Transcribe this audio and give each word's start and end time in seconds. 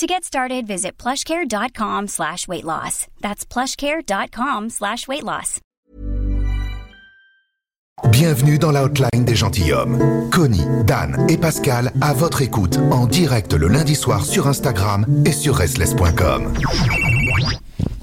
To 0.00 0.06
get 0.06 0.24
started, 0.24 0.66
visit 0.66 0.96
plushcare.com 0.96 2.08
slash 2.08 2.48
weight 2.48 2.64
loss. 2.64 3.06
That's 3.20 3.44
plushcare.com 3.44 4.70
slash 4.70 5.06
weight 5.06 5.24
loss. 5.24 5.60
Bienvenue 8.10 8.58
dans 8.58 8.72
l'outline 8.72 9.26
des 9.26 9.34
gentilshommes. 9.34 10.30
Connie, 10.30 10.64
Dan 10.86 11.26
et 11.28 11.36
Pascal 11.36 11.92
à 12.00 12.14
votre 12.14 12.40
écoute 12.40 12.78
en 12.90 13.06
direct 13.06 13.52
le 13.52 13.68
lundi 13.68 13.94
soir 13.94 14.24
sur 14.24 14.46
Instagram 14.48 15.04
et 15.26 15.32
sur 15.32 15.56
restless.com. 15.56 16.54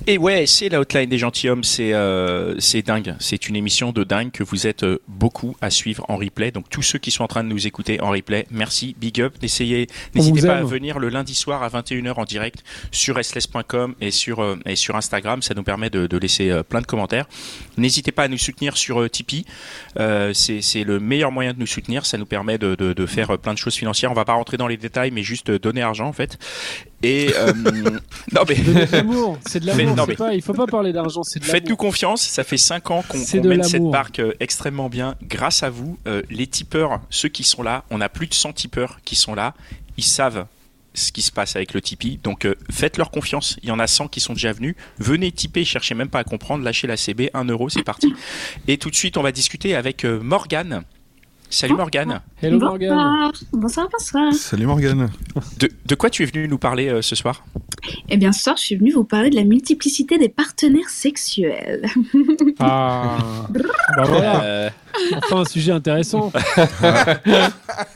Et 0.10 0.18
ouais, 0.18 0.46
c'est 0.46 0.70
la 0.70 0.80
hotline 0.80 1.10
des 1.10 1.18
gentilshommes, 1.18 1.66
c'est 1.66 1.94
euh, 1.94 2.56
c'est 2.60 2.82
dingue. 2.82 3.14
C'est 3.20 3.50
une 3.50 3.58
émission 3.58 3.92
de 3.92 4.06
dingue 4.06 4.32
que 4.32 4.42
vous 4.42 4.66
êtes 4.66 4.84
euh, 4.84 5.02
beaucoup 5.10 5.58
à 5.60 5.70
suivre 5.70 6.06
en 6.08 6.16
replay. 6.16 6.52
Donc 6.52 6.70
tous 6.70 6.82
ceux 6.82 6.98
qui 6.98 7.12
sont 7.12 7.26
en 7.26 7.28
train 7.28 7.44
de 7.44 7.50
nous 7.50 7.68
écouter 7.68 8.00
en 8.00 8.12
replay, 8.12 8.48
merci, 8.50 8.96
big 8.98 9.20
up. 9.20 9.34
N'essayez, 9.42 9.88
n'hésitez 10.16 10.48
pas 10.48 10.60
à 10.60 10.64
venir 10.64 11.00
le 11.00 11.10
lundi 11.10 11.36
soir 11.36 11.62
à 11.62 11.68
21h 11.68 12.14
en 12.14 12.24
direct 12.24 12.64
sur 12.90 13.22
slS.com 13.22 13.96
et 14.00 14.12
sur 14.12 14.40
euh, 14.40 14.56
et 14.66 14.78
sur 14.78 14.96
Instagram. 14.96 15.42
Ça 15.42 15.54
nous 15.56 15.64
permet 15.64 15.90
de, 15.90 16.08
de 16.08 16.18
laisser 16.18 16.52
euh, 16.52 16.64
plein 16.64 16.80
de 16.80 16.88
commentaires. 16.88 17.26
N'hésitez 17.76 18.14
pas 18.14 18.24
à 18.24 18.28
nous 18.30 18.38
soutenir 18.38 18.78
sur 18.78 19.10
Tipeee. 19.10 19.46
C'est 20.34 20.62
c'est 20.62 20.86
le 20.86 21.02
meilleur 21.02 21.34
moyen 21.34 21.52
de 21.54 21.60
nous 21.60 21.68
soutenir. 21.68 22.06
Ça 22.06 22.18
nous 22.18 22.26
permet 22.26 22.58
de, 22.58 22.76
de, 22.76 22.94
de 22.94 23.06
faire 23.06 23.38
plein 23.38 23.54
de 23.54 23.60
choses 23.60 23.76
financières. 23.76 24.10
On 24.10 24.16
va 24.16 24.24
pas 24.24 24.34
rentrer 24.36 24.56
dans 24.56 24.68
les 24.68 24.78
détails, 24.78 25.12
mais 25.12 25.24
juste 25.24 25.52
donner 25.52 25.82
argent 25.82 26.08
en 26.08 26.14
fait. 26.14 26.40
Et 27.04 27.32
euh, 27.36 27.54
non 28.34 28.42
mais 28.50 28.56
Donner 28.56 28.86
de 28.88 28.92
l'amour, 28.92 29.38
c'est 29.46 29.60
de 29.60 29.68
l'amour. 29.68 29.96
non, 29.96 30.04
c'est 30.06 30.08
mais- 30.10 30.16
pas- 30.16 30.34
Il 30.34 30.42
faut 30.42 30.54
pas 30.54 30.66
parler 30.66 30.92
d'argent, 30.94 31.22
c'est 31.24 31.40
de 31.40 31.44
l'amour. 31.46 31.52
Faites-nous 31.52 31.76
confiance, 31.76 32.22
ça 32.24 32.44
fait 32.44 32.58
5 32.58 32.90
ans 32.92 33.04
qu'on 33.08 33.20
de 33.20 33.48
mène 33.48 33.64
cette 33.64 33.84
barque 33.84 34.20
euh, 34.20 34.34
extrêmement 34.40 34.90
bien. 34.90 35.16
Grâce 35.24 35.62
à 35.64 35.70
vous, 35.70 35.98
euh, 36.08 36.24
les 36.32 36.48
tipeurs, 36.48 37.00
ceux 37.10 37.30
qui 37.30 37.44
sont 37.44 37.62
là, 37.62 37.84
on 37.92 38.02
a 38.02 38.10
plus 38.10 38.26
de 38.28 38.34
100 38.34 38.54
tipeurs 38.54 39.00
qui 39.06 39.16
sont 39.16 39.36
là, 39.36 39.54
ils 39.98 40.04
savent 40.04 40.48
ce 40.96 41.12
qui 41.12 41.22
se 41.22 41.32
passe 41.32 41.56
avec 41.56 41.76
le 41.76 41.82
Tipeee. 41.82 42.20
Donc 42.24 42.46
euh, 42.46 42.56
faites-leur 42.72 43.12
confiance. 43.12 43.58
Il 43.62 43.70
y 43.70 43.72
en 43.72 43.78
a 43.78 43.86
100 43.86 44.08
qui 44.08 44.20
sont 44.20 44.34
déjà 44.34 44.52
venus. 44.52 44.74
Venez 44.98 45.32
tiper, 45.32 45.64
cherchez 45.64 45.94
même 45.94 46.10
pas 46.10 46.18
à 46.20 46.24
comprendre, 46.24 46.64
lâchez 46.64 46.88
la 46.88 46.98
CB, 46.98 47.30
1 47.36 47.44
euro, 47.46 47.70
c'est 47.70 47.84
parti. 47.84 48.12
Et 48.68 48.80
tout 48.80 48.90
de 48.90 48.96
suite, 48.96 49.18
on 49.18 49.22
va 49.22 49.32
discuter 49.32 49.76
avec 49.76 50.04
euh, 50.06 50.20
Morgane. 50.20 50.82
Salut 51.50 51.76
Morgane. 51.76 52.22
Hello 52.42 52.60
Morgan. 52.60 52.90
Bonsoir. 52.90 53.32
Bonsoir, 53.54 53.90
bonsoir. 53.92 54.34
Salut 54.34 54.66
Morgane. 54.66 55.10
De, 55.60 55.70
de 55.86 55.96
quoi 55.96 56.10
tu 56.10 56.24
es 56.24 56.26
venu 56.26 56.48
nous 56.48 56.58
parler 56.58 56.90
euh, 56.90 57.02
ce 57.02 57.16
soir? 57.16 57.46
Eh 58.10 58.18
bien, 58.18 58.32
ce 58.34 58.44
soir, 58.44 58.58
je 58.58 58.64
suis 58.64 58.76
venue 58.76 58.92
vous 58.92 59.06
parler 59.06 59.30
de 59.30 59.36
la 59.36 59.44
multiplicité 59.46 60.18
des 60.18 60.28
partenaires 60.30 60.90
sexuels. 60.90 61.86
Ah, 62.60 63.18
bah 63.50 64.04
voilà, 64.06 64.44
Euh, 64.44 64.70
enfin 65.18 65.42
un 65.42 65.46
sujet 65.46 65.72
intéressant. 65.72 66.32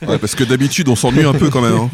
Ouais, 0.08 0.18
parce 0.20 0.36
que 0.36 0.44
d'habitude, 0.44 0.88
on 0.90 0.96
s'ennuie 0.96 1.24
un 1.26 1.34
peu 1.34 1.50
quand 1.50 1.62
même. 1.62 1.74
hein. 1.76 1.90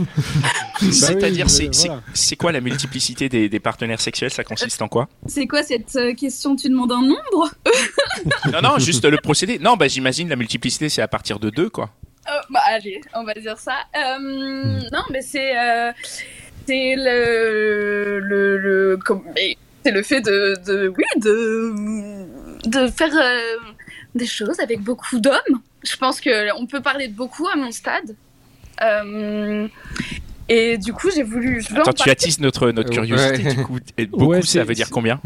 C'est-à-dire, 0.92 1.46
oui, 1.46 1.52
c'est 1.52 1.74
c'est- 1.74 1.88
voilà. 1.88 2.02
c'est 2.14 2.36
quoi 2.36 2.52
la 2.52 2.60
multiplicité 2.62 3.30
des, 3.30 3.48
des 3.50 3.60
partenaires 3.60 4.02
sexuels? 4.02 4.32
Ça 4.32 4.44
consiste 4.44 4.82
en 4.82 4.88
quoi? 4.88 5.08
C'est 5.26 5.48
quoi 5.48 5.64
cette 5.64 5.96
euh, 5.96 6.14
question? 6.14 6.56
Tu 6.56 6.70
demandes 6.70 6.92
un 6.92 7.02
nombre? 7.02 7.50
Non, 8.52 8.62
non, 8.62 8.80
juste 8.80 9.06
le 9.06 9.18
procédé. 9.18 9.60
Non, 9.60 9.76
bah 9.78 9.88
j'imagine 9.88 10.28
la 10.30 10.36
multiplicité, 10.36 10.90
c'est 10.90 11.02
à 11.02 11.08
partir 11.08 11.40
de 11.40 11.50
2, 11.50 11.70
quoi. 11.70 11.90
Euh, 12.28 12.32
Bah, 12.50 12.60
allez, 12.66 13.00
on 13.14 13.24
va 13.24 13.34
dire 13.36 13.58
ça. 13.58 13.74
Euh, 13.96 14.80
non, 14.92 15.04
mais 15.12 15.22
c'est. 15.22 15.58
euh, 15.58 15.92
c'est 16.68 16.96
le. 16.98 18.20
le, 18.20 18.58
le 18.58 18.98
comme- 18.98 19.24
mais 19.36 19.56
c'est 19.86 19.92
le 19.92 20.02
fait 20.04 20.22
de. 20.22 20.56
de 20.66 20.88
oui, 20.98 21.04
de. 21.22 22.70
de 22.70 22.88
faire 22.92 23.14
euh, 23.16 23.58
des 24.18 24.26
choses 24.26 24.60
avec 24.60 24.82
beaucoup 24.82 25.20
d'hommes. 25.20 25.62
Je 25.84 25.96
pense 25.96 26.20
qu'on 26.20 26.66
peut 26.66 26.82
parler 26.82 27.08
de 27.08 27.14
beaucoup 27.14 27.48
à 27.48 27.56
mon 27.56 27.72
stade. 27.72 28.16
Euh, 28.82 29.68
et 30.50 30.78
du 30.78 30.94
coup, 30.94 31.10
j'ai 31.14 31.24
voulu. 31.24 31.62
Je 31.62 31.74
veux 31.74 31.80
en 31.80 31.84
Attends, 31.84 32.04
tu 32.04 32.10
attises 32.10 32.40
notre, 32.40 32.72
notre 32.72 32.90
curiosité, 32.90 33.44
ouais. 33.44 33.56
du 33.56 33.64
coup. 33.64 33.80
Et 33.98 34.06
beaucoup, 34.06 34.26
Ouais, 34.26 34.42
ça 34.42 34.64
veut 34.64 34.74
dire 34.74 34.90
combien 34.90 35.20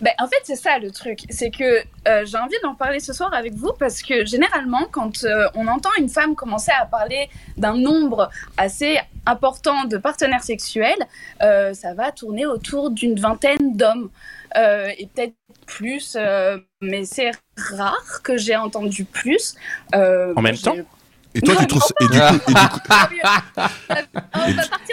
Ben, 0.00 0.12
en 0.18 0.26
fait, 0.26 0.40
c'est 0.44 0.56
ça 0.56 0.78
le 0.78 0.90
truc. 0.90 1.20
C'est 1.30 1.50
que 1.50 1.64
euh, 2.08 2.24
j'ai 2.24 2.38
envie 2.38 2.56
d'en 2.62 2.74
parler 2.74 3.00
ce 3.00 3.12
soir 3.12 3.32
avec 3.34 3.54
vous 3.54 3.72
parce 3.78 4.02
que 4.02 4.24
généralement, 4.24 4.86
quand 4.90 5.24
euh, 5.24 5.46
on 5.54 5.66
entend 5.66 5.90
une 5.98 6.08
femme 6.08 6.34
commencer 6.34 6.72
à 6.78 6.86
parler 6.86 7.28
d'un 7.56 7.76
nombre 7.76 8.30
assez 8.56 8.98
important 9.26 9.84
de 9.84 9.96
partenaires 9.96 10.42
sexuels, 10.42 11.06
euh, 11.42 11.74
ça 11.74 11.94
va 11.94 12.12
tourner 12.12 12.46
autour 12.46 12.90
d'une 12.90 13.18
vingtaine 13.18 13.76
d'hommes. 13.76 14.10
Euh, 14.56 14.88
et 14.98 15.06
peut-être 15.06 15.34
plus, 15.66 16.16
euh, 16.18 16.58
mais 16.80 17.04
c'est 17.04 17.30
rare 17.76 18.22
que 18.22 18.36
j'ai 18.36 18.56
entendu 18.56 19.04
plus. 19.04 19.54
Euh, 19.94 20.32
En 20.36 20.42
même 20.42 20.56
temps 20.56 20.76
Et 21.34 21.40
toi, 21.40 21.56
tu 21.56 21.66
trouves 21.66 21.82
ça... 21.82 21.94
Et 22.00 22.04
du 22.06 22.18
coup, 22.20 22.50
et 22.50 22.54
du 22.54 22.68
coup- 22.68 22.80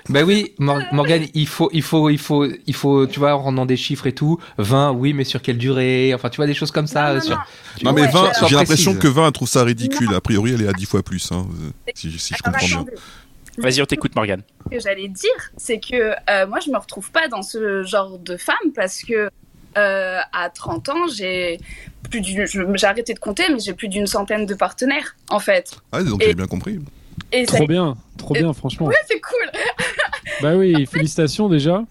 Bah 0.10 0.24
oui, 0.24 0.54
Mor- 0.60 0.82
Morgane, 0.92 1.26
il 1.34 1.48
faut, 1.48 1.70
il 1.74 1.84
faut, 1.84 2.10
il 2.10 2.18
faut, 2.18 2.46
il 2.46 2.74
faut, 2.76 3.06
tu 3.08 3.20
vois, 3.20 3.34
en 3.36 3.40
rendant 3.44 3.66
des 3.66 3.78
chiffres 3.78 4.08
et 4.08 4.14
tout. 4.14 4.40
20, 4.58 4.92
oui, 4.94 5.14
mais 5.14 5.24
sur 5.24 5.42
quelle 5.42 5.58
durée? 5.58 6.14
Enfin, 6.14 6.30
tu 6.30 6.38
vois, 6.38 6.48
des 6.48 6.54
choses 6.54 6.72
comme 6.72 6.88
ça. 6.88 7.10
Non, 7.10 7.16
non, 7.16 7.22
sur... 7.22 7.36
non. 7.36 7.42
Non, 7.84 7.94
mais 7.94 8.02
Ouais, 8.02 8.08
20, 8.12 8.34
sois 8.34 8.48
j'ai 8.48 8.56
l'impression 8.56 8.96
que 8.96 9.08
20, 9.08 9.28
elle 9.28 9.32
trouve 9.34 9.48
ça 9.48 9.64
ridicule. 9.64 10.14
A 10.16 10.22
priori, 10.22 10.54
elle 10.54 10.64
est 10.64 10.68
à 10.68 10.74
10 10.74 10.86
fois 10.86 11.04
plus, 11.04 11.32
hein, 11.32 11.48
si, 11.96 12.18
si 12.18 12.34
je 12.36 12.42
comprends 12.42 12.66
bien. 12.66 12.86
Vas-y, 13.58 13.82
on 13.82 13.86
t'écoute, 13.86 14.16
Morgane. 14.16 14.44
Ce 14.72 14.76
que 14.78 14.82
j'allais 14.82 15.10
dire, 15.10 15.30
c'est 15.58 15.80
que 15.80 16.14
euh, 16.30 16.48
moi, 16.48 16.60
je 16.66 16.72
me 16.72 16.78
retrouve 16.78 17.12
pas 17.12 17.28
dans 17.28 17.42
ce 17.44 17.84
genre 17.84 18.18
de 18.18 18.38
femme 18.38 18.56
parce 18.74 19.04
que 19.04 19.30
euh, 19.78 20.20
à 20.34 20.50
30 20.50 20.90
ans, 20.90 21.08
j'ai 21.14 21.60
plus 22.10 22.22
j'ai 22.24 22.88
arrêté 22.88 23.14
de 23.14 23.20
compter, 23.20 23.44
mais 23.52 23.60
j'ai 23.60 23.74
plus 23.74 23.88
d'une 23.88 24.08
centaine 24.08 24.46
de 24.46 24.54
partenaires, 24.54 25.16
en 25.30 25.40
fait. 25.40 25.72
Ah, 25.92 26.04
donc 26.04 26.22
j'ai 26.22 26.34
bien 26.34 26.48
compris. 26.48 26.80
Et 27.32 27.46
ça- 27.46 27.58
Trop 27.58 27.68
bien, 27.68 27.96
trop 28.18 28.36
Et- 28.36 28.40
bien, 28.40 28.52
franchement. 28.54 28.88
Ouais, 28.88 28.96
c'est 29.08 29.22
cool. 29.22 29.52
Bah 30.42 30.56
oui, 30.56 30.86
félicitations 30.92 31.48
déjà. 31.50 31.84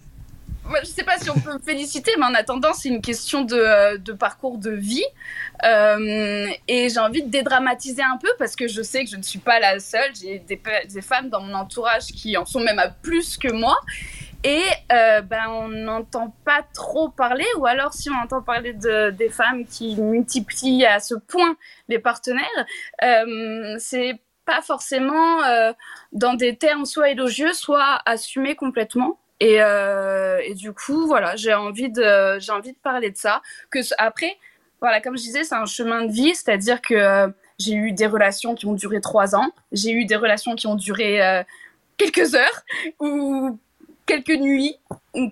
Moi, 0.65 0.79
je 0.83 0.87
sais 0.89 1.03
pas 1.03 1.17
si 1.17 1.29
on 1.29 1.33
peut 1.39 1.53
me 1.53 1.59
féliciter, 1.59 2.11
mais 2.17 2.25
en 2.25 2.33
attendant, 2.33 2.73
c'est 2.73 2.87
une 2.87 3.01
question 3.01 3.43
de, 3.43 3.55
euh, 3.55 3.97
de 3.97 4.13
parcours 4.13 4.57
de 4.57 4.71
vie. 4.71 5.03
Euh, 5.65 6.47
et 6.67 6.89
j'ai 6.89 6.99
envie 6.99 7.23
de 7.23 7.29
dédramatiser 7.29 8.01
un 8.01 8.17
peu 8.17 8.29
parce 8.39 8.55
que 8.55 8.67
je 8.67 8.81
sais 8.81 9.03
que 9.03 9.09
je 9.11 9.17
ne 9.17 9.21
suis 9.21 9.39
pas 9.39 9.59
la 9.59 9.79
seule. 9.79 10.11
J'ai 10.19 10.39
des 10.39 11.01
femmes 11.01 11.29
dans 11.29 11.41
mon 11.41 11.53
entourage 11.55 12.07
qui 12.07 12.37
en 12.37 12.45
sont 12.45 12.61
même 12.61 12.79
à 12.79 12.87
plus 12.87 13.37
que 13.37 13.51
moi. 13.51 13.75
Et 14.43 14.63
euh, 14.91 15.21
ben, 15.21 15.47
on 15.49 15.67
n'entend 15.67 16.35
pas 16.45 16.63
trop 16.73 17.09
parler, 17.09 17.45
ou 17.57 17.67
alors 17.67 17.93
si 17.93 18.09
on 18.09 18.15
entend 18.15 18.41
parler 18.41 18.73
de, 18.73 19.11
des 19.11 19.29
femmes 19.29 19.65
qui 19.65 19.95
multiplient 19.95 20.85
à 20.85 20.99
ce 20.99 21.13
point 21.13 21.55
les 21.87 21.99
partenaires, 21.99 22.65
euh, 23.03 23.75
c'est 23.77 24.19
pas 24.45 24.61
forcément 24.63 25.43
euh, 25.43 25.73
dans 26.11 26.33
des 26.33 26.55
termes 26.57 26.85
soit 26.85 27.09
élogieux, 27.09 27.53
soit 27.53 28.01
assumés 28.05 28.55
complètement. 28.55 29.19
Et, 29.39 29.57
euh, 29.59 30.39
et 30.43 30.53
du 30.55 30.73
coup, 30.73 31.05
voilà, 31.07 31.35
j'ai 31.35 31.53
envie 31.53 31.89
de, 31.89 32.39
j'ai 32.39 32.51
envie 32.51 32.73
de 32.73 32.77
parler 32.77 33.11
de 33.11 33.17
ça. 33.17 33.41
Que 33.69 33.79
après, 33.97 34.37
voilà, 34.81 35.01
comme 35.01 35.17
je 35.17 35.23
disais, 35.23 35.43
c'est 35.43 35.55
un 35.55 35.65
chemin 35.65 36.05
de 36.05 36.11
vie, 36.11 36.33
c'est-à-dire 36.33 36.81
que 36.81 36.95
euh, 36.95 37.27
j'ai 37.59 37.73
eu 37.73 37.91
des 37.91 38.07
relations 38.07 38.55
qui 38.55 38.65
ont 38.65 38.73
duré 38.73 39.01
trois 39.01 39.35
ans, 39.35 39.51
j'ai 39.71 39.91
eu 39.91 40.05
des 40.05 40.15
relations 40.15 40.55
qui 40.55 40.65
ont 40.67 40.75
duré 40.75 41.23
euh, 41.23 41.43
quelques 41.97 42.33
heures 42.33 42.63
ou 42.99 43.59
quelques 44.11 44.39
nuits 44.39 44.77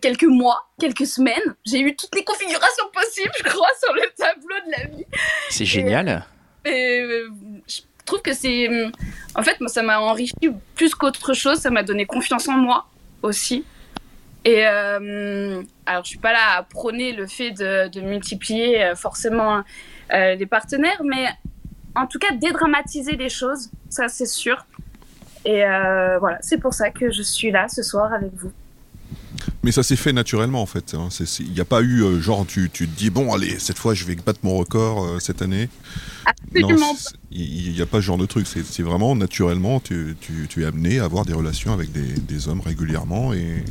quelques 0.01 0.23
mois, 0.23 0.67
quelques 0.79 1.05
semaines. 1.05 1.55
J'ai 1.65 1.79
eu 1.79 1.95
toutes 1.95 2.13
les 2.15 2.23
configurations 2.23 2.85
possibles, 2.93 3.31
je 3.37 3.43
crois, 3.43 3.69
sur 3.81 3.93
le 3.93 4.01
tableau 4.17 4.55
de 4.65 4.71
la 4.71 4.95
vie. 4.95 5.05
C'est 5.49 5.65
génial. 5.65 6.25
Et 6.65 6.99
euh, 6.99 7.29
je 7.67 7.81
trouve 8.05 8.21
que 8.21 8.33
c'est. 8.33 8.69
En 9.35 9.43
fait, 9.43 9.59
moi, 9.59 9.69
ça 9.69 9.81
m'a 9.81 9.99
enrichi 9.99 10.33
plus 10.75 10.95
qu'autre 10.95 11.33
chose. 11.33 11.59
Ça 11.59 11.69
m'a 11.69 11.83
donné 11.83 12.05
confiance 12.05 12.47
en 12.47 12.57
moi 12.57 12.87
aussi. 13.21 13.63
Et 14.45 14.65
euh, 14.65 15.61
alors, 15.85 16.03
je 16.03 16.09
suis 16.09 16.19
pas 16.19 16.31
là 16.31 16.57
à 16.57 16.63
prôner 16.63 17.13
le 17.13 17.27
fait 17.27 17.51
de, 17.51 17.89
de 17.89 18.01
multiplier 18.01 18.83
euh, 18.83 18.95
forcément 18.95 19.63
euh, 20.13 20.35
les 20.35 20.45
partenaires, 20.45 21.01
mais 21.03 21.25
en 21.95 22.07
tout 22.07 22.19
cas 22.19 22.33
dédramatiser 22.33 23.17
les 23.17 23.29
choses, 23.29 23.69
ça 23.89 24.07
c'est 24.07 24.25
sûr. 24.25 24.65
Et 25.45 25.63
euh, 25.65 26.17
voilà, 26.19 26.37
c'est 26.41 26.57
pour 26.57 26.73
ça 26.73 26.89
que 26.89 27.11
je 27.11 27.21
suis 27.21 27.51
là 27.51 27.67
ce 27.67 27.83
soir 27.83 28.13
avec 28.13 28.33
vous. 28.33 28.51
Mais 29.63 29.71
ça 29.73 29.83
s'est 29.83 29.97
fait 29.97 30.13
naturellement 30.13 30.61
en 30.61 30.65
fait. 30.65 30.93
hein. 30.93 31.09
Il 31.39 31.51
n'y 31.51 31.59
a 31.59 31.65
pas 31.65 31.81
eu 31.81 32.01
euh, 32.03 32.21
genre 32.21 32.45
tu, 32.45 32.69
tu 32.71 32.87
te 32.87 32.97
dis 32.97 33.09
bon 33.09 33.33
allez 33.33 33.59
cette 33.59 33.77
fois 33.77 33.93
je 33.93 34.05
vais 34.05 34.15
battre 34.15 34.39
mon 34.43 34.55
record 34.57 35.03
euh, 35.05 35.19
cette 35.19 35.41
année. 35.41 35.67
Absolument 36.53 36.95
Il 37.31 37.73
n'y 37.73 37.81
a 37.81 37.85
pas 37.85 37.97
ce 37.97 38.01
genre 38.01 38.17
de 38.17 38.25
truc. 38.25 38.47
C'est 38.47 38.81
vraiment 38.83 39.15
naturellement 39.15 39.79
tu, 39.79 40.15
tu- 40.19 40.47
tu 40.49 40.63
es 40.63 40.65
amené 40.65 40.99
à 40.99 41.03
avoir 41.05 41.25
des 41.25 41.33
relations 41.33 41.73
avec 41.73 41.91
des, 41.91 42.01
des 42.01 42.47
hommes 42.47 42.61
régulièrement 42.61 43.33
et 43.33 43.63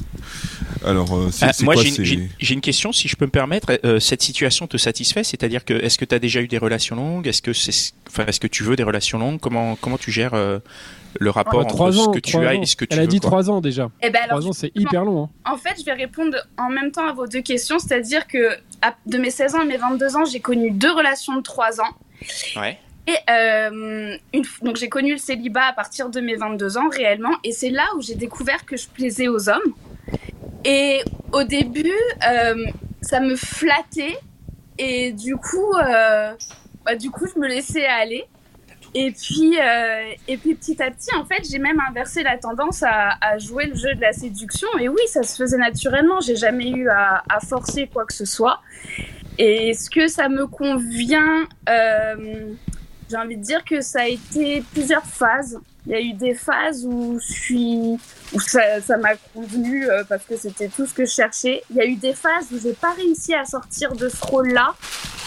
alors 0.84 1.12
euh, 1.16 1.31
Ah, 1.43 1.50
moi, 1.62 1.75
j'ai 1.76 2.55
une- 2.55 2.60
question, 2.60 2.93
si 2.93 3.08
je 3.08 3.16
peux 3.16 3.25
me 3.26 3.31
permettre. 3.31 3.69
Euh, 3.84 3.99
cette 4.00 4.22
situation 4.22 4.66
te 4.66 4.76
satisfait? 4.76 5.25
C'est-à-dire 5.25 5.64
que 5.64 5.75
est-ce 5.75 5.99
que 5.99 6.05
tu 6.05 6.14
as 6.14 6.19
déjà 6.19 6.40
eu 6.40 6.49
des 6.49 6.58
relations 6.58 6.96
longues? 6.96 7.26
Est-ce 7.26 7.43
que 7.43 7.52
c'est, 7.52 7.93
enfin, 8.08 8.26
est-ce 8.26 8.40
que 8.40 8.46
tu 8.46 8.62
veux 8.62 8.76
des 8.76 8.82
relations 8.82 9.19
longues? 9.19 9.40
Comment 9.40 9.76
comment 9.76 9.99
tu 9.99 10.10
gères 10.12 10.34
euh, 10.34 10.58
le 11.19 11.31
rapport 11.31 11.55
Ouais, 11.60 11.64
entre 11.64 11.75
trois 11.75 11.93
ce 11.93 11.99
ans, 11.99 12.10
que 12.12 12.19
tu 12.19 12.37
as 12.37 12.40
ans. 12.56 12.62
et 12.62 12.66
ce 12.66 12.76
que 12.76 12.84
tu 12.84 12.93
Elle 12.94 13.00
veux 13.00 13.05
a 13.05 13.08
dit 13.08 13.20
trois 13.20 13.50
ans 13.50 13.60
déjà. 13.60 13.90
Et 14.02 14.10
ben 14.10 14.20
alors, 14.25 14.38
Trois 14.38 14.50
ans, 14.50 14.52
c'est 14.52 14.70
hyper 14.75 15.05
long. 15.05 15.25
hein. 15.44 15.52
En 15.52 15.56
fait, 15.56 15.75
je 15.78 15.84
vais 15.84 15.94
répondre 15.94 16.37
en 16.58 16.69
même 16.69 16.90
temps 16.93 17.06
à 17.08 17.12
vos 17.12 17.26
deux 17.26 17.40
questions, 17.43 17.78
c'est-à-dire 17.78 18.26
que 18.26 18.50
à- 18.82 18.94
de 19.06 19.19
mes 19.19 19.31
16 19.31 19.55
ans 19.55 19.60
à 19.62 19.64
mes 19.64 19.76
22 19.78 20.16
ans, 20.16 20.25
j'ai 20.25 20.40
connu 20.40 20.70
deux 20.70 20.93
relations 20.93 21.37
de 21.37 21.43
3 21.43 21.81
ans. 21.81 21.94
Et 23.09 23.17
euh, 23.31 24.17
donc 24.61 24.76
j'ai 24.76 24.91
connu 24.91 25.12
le 25.12 25.19
célibat 25.19 25.65
à 25.65 25.73
partir 25.73 26.11
de 26.11 26.20
mes 26.20 26.37
22 26.37 26.76
ans 26.76 26.88
réellement, 26.91 27.32
et 27.43 27.53
c'est 27.53 27.70
là 27.70 27.87
où 27.97 28.03
j'ai 28.03 28.17
découvert 28.17 28.67
que 28.67 28.76
je 28.76 28.87
plaisais 28.87 29.29
aux 29.29 29.49
hommes. 29.49 29.73
Et 30.65 31.00
au 31.32 31.43
début, 31.43 31.91
euh, 32.29 32.67
ça 33.00 33.20
me 33.20 33.35
flattait, 33.35 34.19
et 34.76 35.12
du 35.12 35.37
coup, 35.37 35.73
euh, 35.73 36.35
bah, 36.85 36.97
du 36.97 37.11
coup, 37.11 37.26
je 37.35 37.41
me 37.41 37.49
laissais 37.49 37.87
aller. 37.87 38.26
Et 38.94 39.11
puis, 39.12 39.55
et 40.29 40.37
puis 40.38 40.55
petit 40.55 40.82
à 40.82 40.91
petit, 40.91 41.15
en 41.15 41.25
fait, 41.25 41.47
j'ai 41.49 41.59
même 41.59 41.79
inversé 41.91 42.23
la 42.23 42.38
tendance 42.38 42.82
à, 42.82 43.38
jouer 43.38 43.67
le 43.67 43.75
jeu 43.75 43.94
de 43.94 44.00
la 44.00 44.12
séduction. 44.12 44.69
Et 44.81 44.88
oui, 44.88 45.00
ça 45.09 45.23
se 45.23 45.37
faisait 45.37 45.59
naturellement. 45.59 46.20
J'ai 46.20 46.37
jamais 46.37 46.70
eu 46.70 46.88
à 46.88 47.38
forcer 47.47 47.87
quoi 47.87 48.06
que 48.06 48.15
ce 48.15 48.25
soit. 48.25 48.61
Et 49.38 49.70
est-ce 49.70 49.88
que 49.88 50.08
ça 50.08 50.29
me 50.29 50.46
convient 50.46 51.46
euh, 51.69 52.55
J'ai 53.08 53.17
envie 53.17 53.37
de 53.37 53.43
dire 53.43 53.64
que 53.64 53.81
ça 53.81 54.00
a 54.00 54.08
été 54.08 54.64
plusieurs 54.73 55.05
phases. 55.05 55.58
Il 55.87 55.93
y 55.93 55.94
a 55.94 56.00
eu 56.00 56.12
des 56.12 56.35
phases 56.35 56.85
où 56.85 57.19
je 57.20 57.32
suis, 57.32 57.99
où 58.35 58.40
ça, 58.40 58.81
ça 58.81 58.96
m'a 58.99 59.14
convenu 59.32 59.88
euh, 59.88 60.02
parce 60.08 60.25
que 60.25 60.37
c'était 60.37 60.69
tout 60.69 60.87
ce 60.87 60.93
que 60.93 61.06
je 61.06 61.12
cherchais. 61.12 61.62
Il 61.70 61.76
y 61.76 61.81
a 61.81 61.87
eu 61.87 61.94
des 61.94 62.14
phases 62.14 62.49
où 62.52 62.58
j'ai 62.61 62.75
pas 62.75 62.93
réussi 62.93 63.32
à 63.35 63.44
sortir 63.44 63.94
de 63.94 64.08
ce 64.08 64.23
rôle-là. 64.26 64.75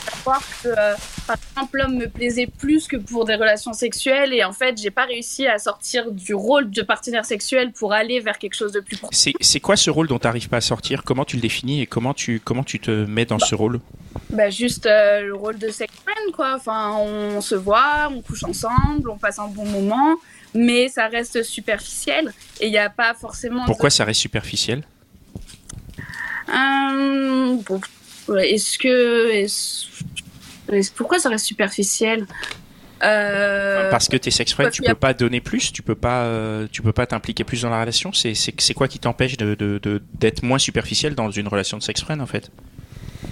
Savoir 0.09 0.41
que, 0.63 0.67
euh, 0.69 0.95
par 1.27 1.35
exemple, 1.51 1.77
l'homme 1.77 1.97
me 1.97 2.07
plaisait 2.07 2.47
plus 2.47 2.87
que 2.87 2.97
pour 2.97 3.25
des 3.25 3.35
relations 3.35 3.73
sexuelles 3.73 4.33
et 4.33 4.43
en 4.43 4.51
fait, 4.53 4.77
j'ai 4.81 4.91
pas 4.91 5.05
réussi 5.05 5.47
à 5.47 5.57
sortir 5.59 6.11
du 6.11 6.33
rôle 6.33 6.69
de 6.71 6.81
partenaire 6.81 7.25
sexuel 7.25 7.71
pour 7.71 7.93
aller 7.93 8.19
vers 8.19 8.37
quelque 8.37 8.55
chose 8.55 8.71
de 8.71 8.79
plus 8.79 8.97
profond. 8.97 9.11
C'est 9.15 9.33
c'est 9.41 9.59
quoi 9.59 9.75
ce 9.75 9.89
rôle 9.89 10.07
dont 10.07 10.19
tu 10.19 10.27
n'arrives 10.27 10.49
pas 10.49 10.57
à 10.57 10.61
sortir? 10.61 11.03
Comment 11.03 11.25
tu 11.25 11.35
le 11.37 11.41
définis 11.41 11.81
et 11.81 11.85
comment 11.87 12.13
tu 12.13 12.39
comment 12.43 12.63
tu 12.63 12.79
te 12.79 12.91
mets 12.91 13.25
dans 13.25 13.39
ce 13.39 13.55
rôle? 13.55 13.79
Bah 14.29 14.49
juste 14.49 14.85
euh, 14.85 15.21
le 15.21 15.35
rôle 15.35 15.57
de 15.57 15.69
sex 15.69 15.93
friend 16.03 16.33
quoi. 16.35 16.55
Enfin, 16.55 16.95
on 16.97 17.41
se 17.41 17.55
voit, 17.55 18.09
on 18.11 18.21
couche 18.21 18.43
ensemble, 18.43 19.09
on 19.09 19.17
passe 19.17 19.39
un 19.39 19.47
bon 19.47 19.65
moment, 19.65 20.15
mais 20.53 20.89
ça 20.89 21.07
reste 21.07 21.43
superficiel 21.43 22.33
et 22.59 22.67
il 22.67 22.71
n'y 22.71 22.77
a 22.77 22.89
pas 22.89 23.13
forcément. 23.13 23.61
de- 23.61 23.67
Pourquoi 23.67 23.89
ça 23.89 24.03
reste 24.05 24.19
superficiel? 24.21 24.83
Euh, 26.49 27.55
bon, 27.67 27.79
Est-ce 28.37 28.77
que 28.77 29.29
est-ce- 29.31 29.87
pourquoi 30.95 31.19
ça 31.19 31.29
reste 31.29 31.45
superficiel? 31.45 32.25
Euh, 33.03 33.89
Parce 33.89 34.07
que 34.07 34.15
t'es 34.17 34.29
sex 34.29 34.53
friend, 34.53 34.71
tu 34.71 34.83
peux 34.83 34.93
pas 34.93 35.13
donner 35.15 35.41
plus, 35.41 35.71
tu 35.73 35.81
peux 35.81 35.95
pas, 35.95 36.25
euh, 36.25 36.67
tu 36.71 36.83
peux 36.83 36.93
pas 36.93 37.07
t'impliquer 37.07 37.43
plus 37.43 37.63
dans 37.63 37.71
la 37.71 37.81
relation. 37.81 38.11
C'est 38.13 38.73
quoi 38.75 38.87
qui 38.87 38.99
t'empêche 38.99 39.37
de 39.37 40.01
d'être 40.19 40.43
moins 40.43 40.59
superficiel 40.59 41.15
dans 41.15 41.31
une 41.31 41.47
relation 41.47 41.77
de 41.77 41.83
sex 41.83 42.01
friend 42.01 42.21
en 42.21 42.27
fait? 42.27 42.51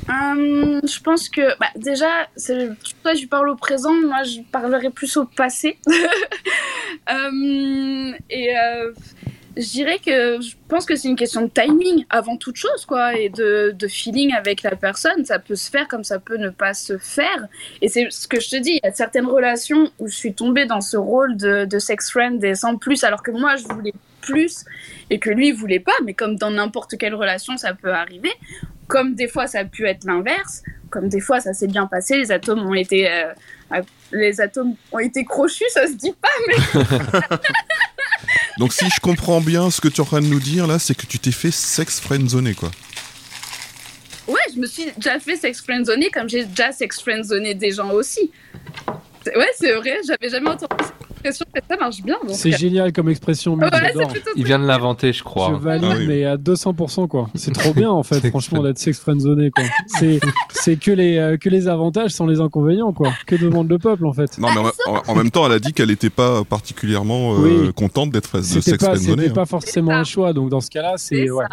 Euh, 0.10 0.80
je 0.84 1.00
pense 1.02 1.30
que 1.30 1.56
bah, 1.60 1.68
déjà, 1.76 2.08
c'est- 2.36 2.70
toi 3.04 3.14
je 3.14 3.28
parle 3.28 3.50
au 3.50 3.56
présent, 3.56 3.94
moi 3.94 4.24
je 4.24 4.40
parlerai 4.52 4.90
plus 4.90 5.16
au 5.18 5.26
passé. 5.26 5.78
Et 8.30 8.50
je 9.60 9.70
dirais 9.72 10.00
que 10.00 10.40
je 10.40 10.56
pense 10.70 10.86
que 10.86 10.96
c'est 10.96 11.10
une 11.10 11.18
question 11.18 11.42
de 11.42 11.50
timing 11.50 12.06
avant 12.10 12.38
toute 12.38 12.56
chose, 12.56 12.86
quoi, 12.86 13.16
et 13.16 13.28
de, 13.28 13.76
feeling 13.90 14.34
avec 14.34 14.64
la 14.64 14.76
personne. 14.76 15.26
Ça 15.26 15.38
peut 15.38 15.56
se 15.56 15.70
faire 15.70 15.88
comme 15.90 16.06
ça 16.06 16.18
peut 16.18 16.38
ne 16.38 16.50
pas 16.50 16.74
se 16.74 16.98
faire. 16.98 17.48
Et 17.82 17.90
c'est 17.90 18.10
ce 18.10 18.28
que 18.28 18.40
je 18.40 18.50
te 18.50 18.56
dis, 18.56 18.72
il 18.72 18.80
y 18.82 18.88
a 18.88 18.94
certaines 18.94 19.26
relations 19.26 19.92
où 20.00 20.08
je 20.08 20.16
suis 20.16 20.34
tombée 20.34 20.66
dans 20.66 20.80
ce 20.80 20.96
rôle 20.96 21.36
de, 21.36 21.80
sex 21.80 22.10
friend 22.10 22.42
et 22.44 22.56
sans 22.56 22.78
plus, 22.78 23.04
alors 23.04 23.22
que 23.22 23.32
moi 23.32 23.58
je 23.58 23.68
voulais 23.68 23.94
plus 24.22 24.64
et 25.10 25.20
que 25.20 25.30
lui 25.30 25.50
il 25.50 25.54
voulait 25.54 25.80
pas, 25.80 25.94
mais 26.06 26.14
comme 26.14 26.38
dans 26.38 26.52
n'importe 26.52 26.98
quelle 26.98 27.16
relation 27.16 27.58
ça 27.58 27.74
peut 27.74 27.94
arriver. 27.94 28.32
Comme 28.88 29.14
des 29.14 29.28
fois 29.28 29.48
ça 29.48 29.60
a 29.60 29.66
pu 29.66 29.86
être 29.88 30.06
l'inverse, 30.06 30.64
comme 30.90 31.10
des 31.10 31.20
fois 31.20 31.42
ça 31.42 31.54
s'est 31.54 31.68
bien 31.68 31.86
passé, 31.86 32.18
les 32.18 32.32
atomes 32.32 32.66
ont 32.66 32.74
été, 32.74 33.10
euh, 33.12 33.34
les 34.12 34.40
atomes 34.40 34.76
ont 34.92 35.00
été 35.00 35.26
crochus, 35.26 35.70
ça 35.70 35.88
se 35.88 35.94
dit 35.94 36.14
pas, 36.14 36.30
mais 36.48 36.86
Donc 38.60 38.74
si 38.74 38.90
je 38.90 39.00
comprends 39.00 39.40
bien 39.40 39.72
ce 39.72 39.80
que 39.80 39.88
tu 39.88 39.96
es 39.96 40.02
en 40.02 40.06
train 40.06 40.20
de 40.20 40.28
nous 40.28 40.42
dire 40.42 40.68
là, 40.68 40.80
c'est 40.80 40.94
que 40.94 41.06
tu 41.06 41.18
t'es 41.18 41.32
fait 41.32 41.50
sex 41.50 42.02
friendzoner 42.02 42.54
quoi. 42.54 42.70
ouais, 44.28 44.42
je 44.54 44.60
me 44.60 44.68
suis 44.68 44.92
déjà 44.98 45.18
fait 45.18 45.38
sex 45.38 45.62
friendzoner 45.62 46.12
comme 46.12 46.30
j'ai 46.30 46.44
déjà 46.44 46.74
sex 46.74 47.00
friendzoné 47.00 47.56
des 47.56 47.72
gens 47.72 47.92
aussi. 47.92 48.32
Ouais, 49.26 49.50
c'est 49.58 49.72
vrai, 49.72 50.00
j'avais 50.06 50.30
jamais 50.30 50.50
entendu 50.50 50.76
cette 50.84 50.99
expression, 51.20 51.46
mais 51.54 51.62
ça 51.70 51.78
marche 51.78 52.02
bien. 52.02 52.16
donc. 52.26 52.36
C'est 52.36 52.52
génial 52.52 52.92
comme 52.94 53.10
expression, 53.10 53.56
mais 53.56 53.66
Ouais, 53.66 53.94
Il 54.36 54.46
vient 54.46 54.60
de 54.60 54.66
l'inventer, 54.66 55.14
je 55.14 55.20
Je 55.20 55.24
crois. 55.24 55.58
valide, 55.58 55.88
Ah 55.92 55.96
oui. 55.98 56.06
mais 56.08 56.26
à 56.26 56.38
200%, 56.38 57.08
quoi. 57.08 57.30
C'est 57.36 57.52
trop 57.54 57.74
bien, 57.74 57.90
en 57.90 58.04
fait, 58.04 58.20
franchement, 58.30 58.64
d'être 58.64 58.78
sex 58.80 59.00
friendzoné, 59.00 59.52
quoi. 59.52 59.64
C'est, 60.00 60.20
c'est 60.52 60.78
que 60.78 60.92
les, 60.92 61.18
euh, 61.18 61.38
que 61.38 61.50
les 61.50 61.68
avantages 61.68 62.12
sans 62.12 62.26
les 62.26 62.40
inconvénients, 62.40 62.94
quoi. 62.94 63.12
Que 63.28 63.36
demande 63.36 63.70
le 63.70 63.78
peuple, 63.80 64.06
en 64.06 64.14
fait. 64.14 64.38
Non 64.38 64.50
mais 64.54 64.60
en, 64.88 64.96
en- 64.96 65.02
en 65.08 65.16
même 65.16 65.30
temps, 65.32 65.46
elle 65.46 65.52
a 65.54 65.60
dit 65.60 65.74
qu'elle 65.74 65.90
n'était 65.90 66.10
pas 66.10 66.44
particulièrement 66.44 67.34
euh, 67.36 67.38
Oui. 67.68 67.74
contente 67.74 68.12
d'être 68.12 68.42
sex 68.42 68.70
pas, 68.78 68.86
friendzoner. 68.86 69.16
c'était 69.24 69.30
hein. 69.32 69.34
pas 69.34 69.46
forcément 69.46 69.92
C'est 69.92 69.96
ça. 69.96 70.00
un 70.00 70.04
choix, 70.04 70.34
donc 70.34 70.50
dans 70.50 70.62
ce 70.62 70.70
cas-là, 70.70 70.94
c'est, 70.98 71.26
C'est 71.26 71.32
ouais. 71.32 71.46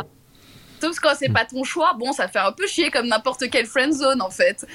Sauf 0.81 0.99
quand 1.01 1.15
c'est 1.19 1.33
pas 1.33 1.45
ton 1.45 1.65
choix, 1.65 1.95
bon, 1.99 2.13
ça 2.13 2.29
fait 2.29 2.39
un 2.39 2.53
peu 2.53 2.67
chier 2.67 2.91
comme 2.91 3.07
n'importe 3.09 3.49
quelle 3.51 3.67
friend 3.67 3.93
zone 3.93 4.21
en 4.23 4.31
fait. 4.31 4.67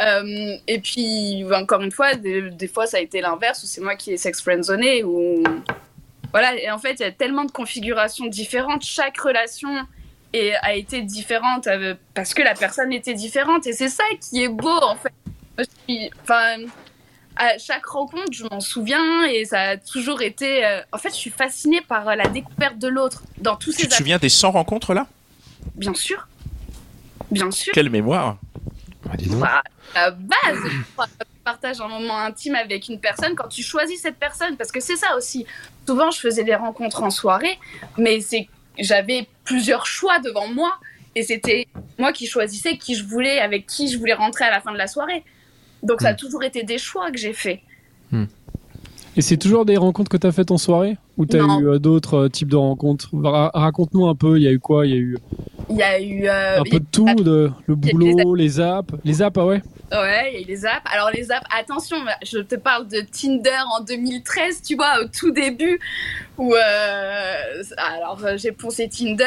Euh, 0.00 0.56
et 0.66 0.78
puis, 0.80 1.44
encore 1.54 1.82
une 1.82 1.90
fois, 1.92 2.14
des, 2.14 2.50
des 2.50 2.68
fois 2.68 2.86
ça 2.86 2.98
a 2.98 3.00
été 3.00 3.20
l'inverse 3.20 3.62
où 3.62 3.66
c'est 3.66 3.80
moi 3.80 3.96
qui 3.96 4.12
ai 4.12 4.16
sex 4.16 4.40
friend 4.42 4.62
zoné. 4.64 5.02
Ou... 5.04 5.42
Voilà, 6.32 6.54
et 6.60 6.70
en 6.70 6.78
fait, 6.78 6.94
il 6.94 7.00
y 7.00 7.04
a 7.04 7.12
tellement 7.12 7.44
de 7.44 7.50
configurations 7.50 8.26
différentes. 8.26 8.82
Chaque 8.84 9.18
relation 9.18 9.70
est- 10.32 10.54
a 10.62 10.74
été 10.74 11.02
différente 11.02 11.66
euh, 11.66 11.94
parce 12.14 12.34
que 12.34 12.42
la 12.42 12.54
personne 12.54 12.92
était 12.92 13.14
différente. 13.14 13.66
Et 13.66 13.72
c'est 13.72 13.88
ça 13.88 14.04
qui 14.20 14.42
est 14.44 14.48
beau 14.48 14.68
en 14.82 14.96
fait. 14.96 15.12
Enfin. 16.22 16.56
À 17.40 17.56
chaque 17.56 17.86
rencontre, 17.86 18.32
je 18.32 18.42
m'en 18.50 18.58
souviens 18.58 19.22
et 19.26 19.44
ça 19.44 19.60
a 19.60 19.76
toujours 19.76 20.22
été. 20.22 20.66
euh, 20.66 20.80
En 20.90 20.98
fait, 20.98 21.10
je 21.10 21.14
suis 21.14 21.30
fascinée 21.30 21.80
par 21.82 22.16
la 22.16 22.26
découverte 22.26 22.78
de 22.78 22.88
l'autre 22.88 23.22
dans 23.40 23.54
tous 23.54 23.70
Tu 23.76 23.82
ses 23.82 23.88
te 23.88 23.94
souviens 23.94 24.18
des 24.18 24.28
100 24.28 24.50
rencontres 24.50 24.92
là? 24.92 25.06
Bien 25.74 25.94
sûr. 25.94 26.26
Bien 27.30 27.50
sûr. 27.50 27.72
Quelle 27.72 27.90
mémoire 27.90 28.38
Bah, 29.04 29.12
dis 29.16 29.28
donc. 29.28 29.40
Bah, 29.40 29.62
la 29.94 30.10
base, 30.10 30.58
je 30.64 30.82
crois, 30.92 31.06
quand 31.06 31.24
tu 31.24 31.40
partages 31.44 31.80
un 31.80 31.88
moment 31.88 32.18
intime 32.18 32.54
avec 32.54 32.88
une 32.88 33.00
personne, 33.00 33.34
quand 33.34 33.48
tu 33.48 33.62
choisis 33.62 34.00
cette 34.00 34.18
personne, 34.18 34.56
parce 34.56 34.70
que 34.70 34.80
c'est 34.80 34.96
ça 34.96 35.16
aussi. 35.16 35.46
Souvent, 35.86 36.10
je 36.10 36.20
faisais 36.20 36.44
des 36.44 36.54
rencontres 36.54 37.02
en 37.02 37.10
soirée, 37.10 37.58
mais 37.96 38.20
c'est 38.20 38.48
j'avais 38.78 39.26
plusieurs 39.44 39.86
choix 39.86 40.20
devant 40.20 40.46
moi, 40.48 40.78
et 41.14 41.22
c'était 41.22 41.66
moi 41.98 42.12
qui 42.12 42.26
choisissais 42.26 42.76
qui 42.76 42.94
je 42.94 43.04
voulais, 43.04 43.40
avec 43.40 43.66
qui 43.66 43.90
je 43.90 43.98
voulais 43.98 44.14
rentrer 44.14 44.44
à 44.44 44.50
la 44.50 44.60
fin 44.60 44.72
de 44.72 44.78
la 44.78 44.86
soirée. 44.86 45.24
Donc, 45.82 46.00
ça 46.00 46.08
a 46.08 46.14
toujours 46.14 46.44
été 46.44 46.62
des 46.62 46.78
choix 46.78 47.10
que 47.10 47.18
j'ai 47.18 47.32
faits. 47.32 47.60
Et 49.18 49.22
c'est 49.22 49.36
toujours 49.36 49.64
des 49.64 49.76
rencontres 49.76 50.08
que 50.10 50.16
t'as 50.16 50.30
faites 50.32 50.50
en 50.52 50.58
soirée? 50.58 50.96
Ou 51.16 51.26
t'as 51.26 51.38
Non. 51.38 51.58
eu 51.60 51.68
euh, 51.68 51.78
d'autres 51.80 52.14
euh, 52.14 52.28
types 52.28 52.48
de 52.48 52.56
rencontres? 52.56 53.08
Ra- 53.12 53.50
Raconte-nous 53.52 54.06
un 54.06 54.14
peu, 54.14 54.38
il 54.38 54.44
y 54.44 54.46
a 54.48 54.52
eu 54.52 54.60
quoi? 54.60 54.86
Il 54.86 54.92
y 54.92 54.94
a 54.94 54.98
eu 55.00 55.18
Il 55.70 55.76
y 55.76 55.82
a 55.82 56.00
eu. 56.00 56.28
euh, 56.28 56.60
un 56.60 56.62
peu 56.62 56.78
de 56.78 56.86
tout, 56.90 57.04
de, 57.16 57.50
le 57.66 57.74
boulot, 57.74 58.34
les 58.36 58.60
apps. 58.60 58.94
Les 59.04 59.20
apps, 59.20 59.36
ah 59.38 59.44
ouais? 59.46 59.60
Ouais, 59.90 60.30
il 60.32 60.34
y 60.34 60.36
a 60.38 60.40
eu 60.42 60.44
les 60.46 60.64
apps. 60.66 60.82
Alors 60.94 61.10
les 61.12 61.32
apps, 61.32 61.44
attention, 61.58 61.96
je 62.24 62.38
te 62.38 62.54
parle 62.54 62.86
de 62.86 63.00
Tinder 63.00 63.58
en 63.76 63.82
2013, 63.82 64.62
tu 64.62 64.76
vois, 64.76 65.00
au 65.02 65.08
tout 65.08 65.32
début, 65.32 65.80
où 66.36 66.54
euh, 66.54 67.34
alors 67.76 68.20
j'ai 68.36 68.52
poncé 68.52 68.88
Tinder. 68.88 69.24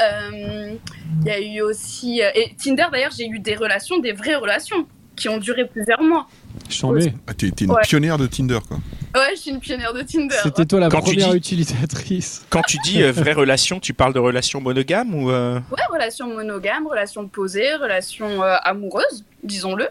euh, 0.00 0.74
Il 1.22 1.26
y 1.26 1.30
a 1.30 1.40
eu 1.40 1.60
aussi 1.62 2.22
euh, 2.22 2.28
et 2.36 2.54
Tinder 2.62 2.84
d'ailleurs, 2.92 3.12
j'ai 3.16 3.26
eu 3.26 3.40
des 3.40 3.56
relations, 3.56 3.98
des 3.98 4.12
vraies 4.12 4.36
relations. 4.36 4.86
qui 5.16 5.28
ont 5.28 5.38
duré 5.38 5.64
plusieurs 5.64 6.02
mois. 6.02 6.26
Chambé. 6.68 7.12
Ah, 7.28 7.34
t'es 7.34 7.46
une 7.60 7.70
Ouais. 7.70 7.82
pionnière 7.84 8.18
de 8.18 8.26
Tinder, 8.26 8.58
quoi. 8.66 8.78
Ouais, 9.14 9.23
suis 9.44 9.50
une 9.52 9.60
pionnière 9.60 9.92
de 9.92 10.02
Tinder. 10.02 10.34
C'était 10.42 10.64
toi 10.64 10.80
la 10.80 10.88
Quand 10.88 11.00
première 11.00 11.30
dis- 11.30 11.36
utilisatrice. 11.36 12.44
Quand 12.50 12.62
tu 12.62 12.76
dis 12.84 13.02
euh, 13.02 13.12
vraie 13.12 13.32
relation, 13.32 13.80
tu 13.80 13.94
parles 13.94 14.12
de 14.14 14.18
relation 14.18 14.60
monogame 14.60 15.14
ou 15.14 15.30
euh, 15.30 15.60
Ouais, 15.70 15.82
relation 15.90 16.26
monogame, 16.28 16.86
relation 16.86 17.26
posée, 17.28 17.74
relation 17.74 18.42
euh, 18.42 18.56
amoureuse, 18.62 19.24
disons-le. 19.42 19.88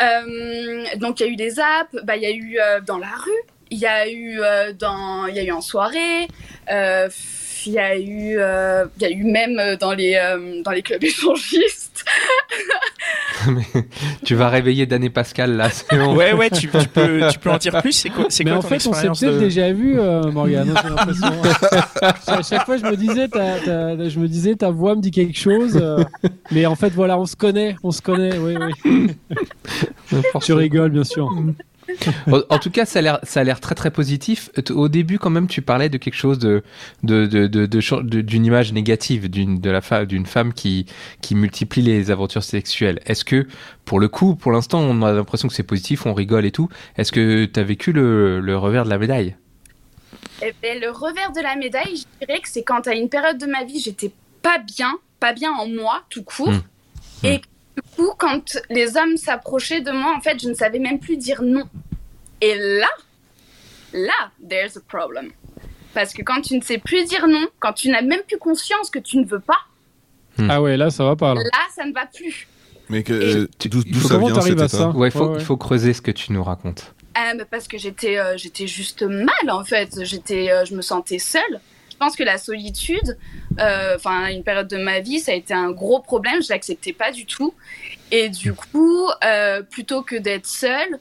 Euh, 0.00 0.84
donc 0.96 1.20
il 1.20 1.26
y 1.26 1.28
a 1.28 1.32
eu 1.32 1.36
des 1.36 1.58
apps, 1.60 1.96
bah 2.04 2.16
il 2.16 2.22
y 2.22 2.26
a 2.26 2.30
eu 2.30 2.58
euh, 2.58 2.80
dans 2.80 2.98
la 2.98 3.08
rue, 3.08 3.30
il 3.70 3.78
y 3.78 3.86
a 3.86 4.08
eu 4.08 4.40
euh, 4.40 4.72
dans, 4.72 5.26
il 5.26 5.34
y 5.34 5.38
a 5.38 5.44
eu 5.44 5.50
en 5.52 5.60
soirée, 5.60 6.28
euh, 6.72 7.08
il 7.66 7.72
y 7.72 7.78
a 7.78 7.96
eu, 7.98 8.36
euh, 8.38 8.86
il 8.96 9.02
y 9.02 9.06
a 9.06 9.10
eu 9.10 9.24
même 9.24 9.76
dans 9.78 9.92
les 9.92 10.14
euh, 10.16 10.62
dans 10.62 10.70
les 10.70 10.82
clubs 10.82 11.02
échangistes. 11.12 11.89
Tu 14.24 14.34
vas 14.34 14.48
réveiller 14.50 14.84
Dan 14.86 15.02
et 15.02 15.08
Pascal 15.10 15.56
là. 15.56 15.70
c'est 15.70 15.96
bon. 15.96 16.14
Ouais, 16.14 16.32
ouais, 16.34 16.50
tu, 16.50 16.68
tu 16.68 16.68
peux, 16.68 17.20
tu 17.32 17.38
peux 17.38 17.50
en 17.50 17.56
dire 17.56 17.80
plus. 17.80 17.92
C'est 17.92 18.10
quoi, 18.10 18.26
c'est 18.28 18.44
Mais 18.44 18.50
quoi 18.50 18.58
en 18.58 18.62
ton 18.62 18.68
fait, 18.68 18.86
on 18.86 18.92
s'est 18.92 19.06
peut-être 19.08 19.34
de- 19.36 19.38
déjà 19.40 19.72
vu, 19.72 19.98
euh, 19.98 20.30
Morgane. 20.30 20.70
hein, 20.70 20.74
j'ai 20.82 20.90
l'impression. 20.90 21.42
à 22.02 22.42
chaque 22.42 22.66
fois, 22.66 22.76
je 22.76 22.84
me 22.84 22.96
disais, 22.96 23.28
je 23.32 24.18
me 24.18 24.26
disais, 24.28 24.54
ta 24.56 24.70
voix 24.70 24.94
me 24.94 25.00
dit 25.00 25.10
quelque 25.10 25.38
chose. 25.38 25.78
euh, 25.80 26.04
mais 26.50 26.66
en 26.66 26.74
fait, 26.76 26.90
voilà, 26.90 27.18
on 27.18 27.24
se 27.26 27.36
connaît, 27.36 27.76
on 27.82 27.90
se 27.92 28.02
connaît. 28.02 28.36
Oui, 28.38 28.56
oui. 28.84 29.14
Tu 30.42 30.52
rigoles, 30.52 30.90
bien 30.90 31.04
sûr. 31.04 31.28
En, 32.30 32.40
en 32.48 32.58
tout 32.58 32.70
cas, 32.70 32.84
ça 32.84 32.98
a 33.00 33.02
l'air, 33.02 33.18
ça 33.22 33.40
a 33.40 33.44
l'air 33.44 33.60
très 33.60 33.74
très 33.74 33.90
positif. 33.90 34.50
T- 34.52 34.72
Au 34.72 34.88
début, 34.88 35.18
quand 35.18 35.30
même, 35.30 35.46
tu 35.48 35.62
parlais 35.62 35.88
de 35.88 35.96
quelque 35.98 36.14
chose 36.16 36.38
de, 36.38 36.62
de, 37.02 37.26
de, 37.26 37.46
de- 37.46 37.66
de 37.66 37.80
cha- 37.80 38.02
de- 38.02 38.20
d'une 38.20 38.44
image 38.44 38.72
négative, 38.72 39.28
d'une, 39.30 39.60
de 39.60 39.70
la 39.70 39.80
fa- 39.80 40.04
d'une 40.06 40.26
femme 40.26 40.52
qui, 40.52 40.86
qui 41.20 41.34
multiplie 41.34 41.82
les 41.82 42.10
aventures 42.10 42.42
sexuelles. 42.44 43.00
Est-ce 43.06 43.24
que, 43.24 43.46
pour 43.84 44.00
le 44.00 44.08
coup, 44.08 44.34
pour 44.36 44.52
l'instant, 44.52 44.80
on 44.80 45.02
a 45.02 45.12
l'impression 45.12 45.48
que 45.48 45.54
c'est 45.54 45.62
positif, 45.62 46.06
on 46.06 46.14
rigole 46.14 46.44
et 46.46 46.52
tout. 46.52 46.68
Est-ce 46.96 47.12
que 47.12 47.44
tu 47.44 47.58
as 47.60 47.64
vécu 47.64 47.92
le, 47.92 48.40
le 48.40 48.56
revers 48.56 48.84
de 48.84 48.90
la 48.90 48.98
médaille? 48.98 49.36
Et 50.42 50.54
ben, 50.62 50.80
le 50.80 50.90
revers 50.90 51.32
de 51.32 51.40
la 51.42 51.56
médaille, 51.56 51.96
je 52.20 52.26
dirais 52.26 52.40
que 52.40 52.48
c'est 52.48 52.62
quand 52.62 52.86
à 52.86 52.94
une 52.94 53.08
période 53.08 53.38
de 53.38 53.46
ma 53.46 53.64
vie, 53.64 53.80
j'étais 53.80 54.10
pas 54.42 54.58
bien, 54.58 54.94
pas 55.18 55.32
bien 55.32 55.52
en 55.52 55.68
moi, 55.68 56.02
tout 56.08 56.22
court. 56.22 56.50
Mm. 56.52 56.62
Et 57.26 57.40
du 57.76 57.82
coup, 57.96 58.12
quand 58.18 58.58
les 58.70 58.96
hommes 58.96 59.16
s'approchaient 59.16 59.80
de 59.80 59.90
moi, 59.92 60.14
en 60.16 60.20
fait, 60.20 60.40
je 60.42 60.48
ne 60.48 60.54
savais 60.54 60.78
même 60.78 60.98
plus 60.98 61.16
dire 61.16 61.42
non. 61.42 61.64
Et 62.40 62.54
là, 62.56 62.88
là, 63.92 64.30
there's 64.48 64.76
a 64.76 64.80
problem. 64.88 65.30
Parce 65.94 66.12
que 66.12 66.22
quand 66.22 66.40
tu 66.40 66.56
ne 66.56 66.62
sais 66.62 66.78
plus 66.78 67.04
dire 67.04 67.26
non, 67.26 67.46
quand 67.58 67.72
tu 67.72 67.88
n'as 67.88 68.02
même 68.02 68.22
plus 68.26 68.38
conscience 68.38 68.90
que 68.90 68.98
tu 68.98 69.18
ne 69.18 69.24
veux 69.26 69.40
pas, 69.40 69.58
Ah 70.48 70.62
ouais, 70.62 70.76
là, 70.76 70.90
ça 70.90 71.04
va 71.04 71.16
pas. 71.16 71.34
Là. 71.34 71.42
là, 71.42 71.58
ça 71.74 71.84
ne 71.84 71.92
va 71.92 72.06
plus. 72.06 72.46
Mais 72.88 73.02
que, 73.02 73.12
euh, 73.12 73.48
tu- 73.58 73.68
d'où 73.68 73.82
il 73.84 73.92
d'où 73.92 74.00
faut- 74.00 74.08
ça 74.08 74.18
vient 74.18 74.40
cet 74.40 74.60
à 74.60 74.68
ça 74.68 74.88
Ouais, 74.90 75.08
il 75.08 75.10
faut, 75.10 75.24
Ouais, 75.26 75.28
ouais. 75.34 75.36
il 75.40 75.44
faut 75.44 75.56
creuser 75.56 75.92
ce 75.92 76.00
que 76.00 76.10
tu 76.10 76.32
nous 76.32 76.42
racontes. 76.42 76.94
Euh, 77.18 77.20
mais 77.36 77.44
parce 77.44 77.68
que 77.68 77.76
j'étais 77.76 78.18
euh, 78.18 78.36
j'étais 78.36 78.66
juste 78.68 79.02
mal 79.02 79.50
en 79.50 79.64
fait 79.64 80.04
j'étais 80.04 80.50
euh, 80.50 80.64
je 80.64 80.74
me 80.76 80.80
sentais 80.80 81.18
seule 81.18 81.60
pense 82.00 82.16
que 82.16 82.24
la 82.24 82.38
solitude 82.38 83.16
euh, 83.60 83.94
enfin 83.96 84.26
une 84.28 84.42
période 84.42 84.68
de 84.68 84.78
ma 84.78 85.00
vie 85.00 85.20
ça 85.20 85.32
a 85.32 85.34
été 85.34 85.54
un 85.54 85.70
gros 85.70 86.00
problème. 86.00 86.42
Je 86.42 86.48
l'acceptais 86.48 86.92
pas 86.92 87.12
du 87.12 87.26
tout. 87.26 87.54
Et 88.10 88.28
du 88.28 88.52
coup 88.52 89.06
euh, 89.24 89.62
plutôt 89.62 90.02
que 90.02 90.16
d'être 90.16 90.46
seule 90.46 90.98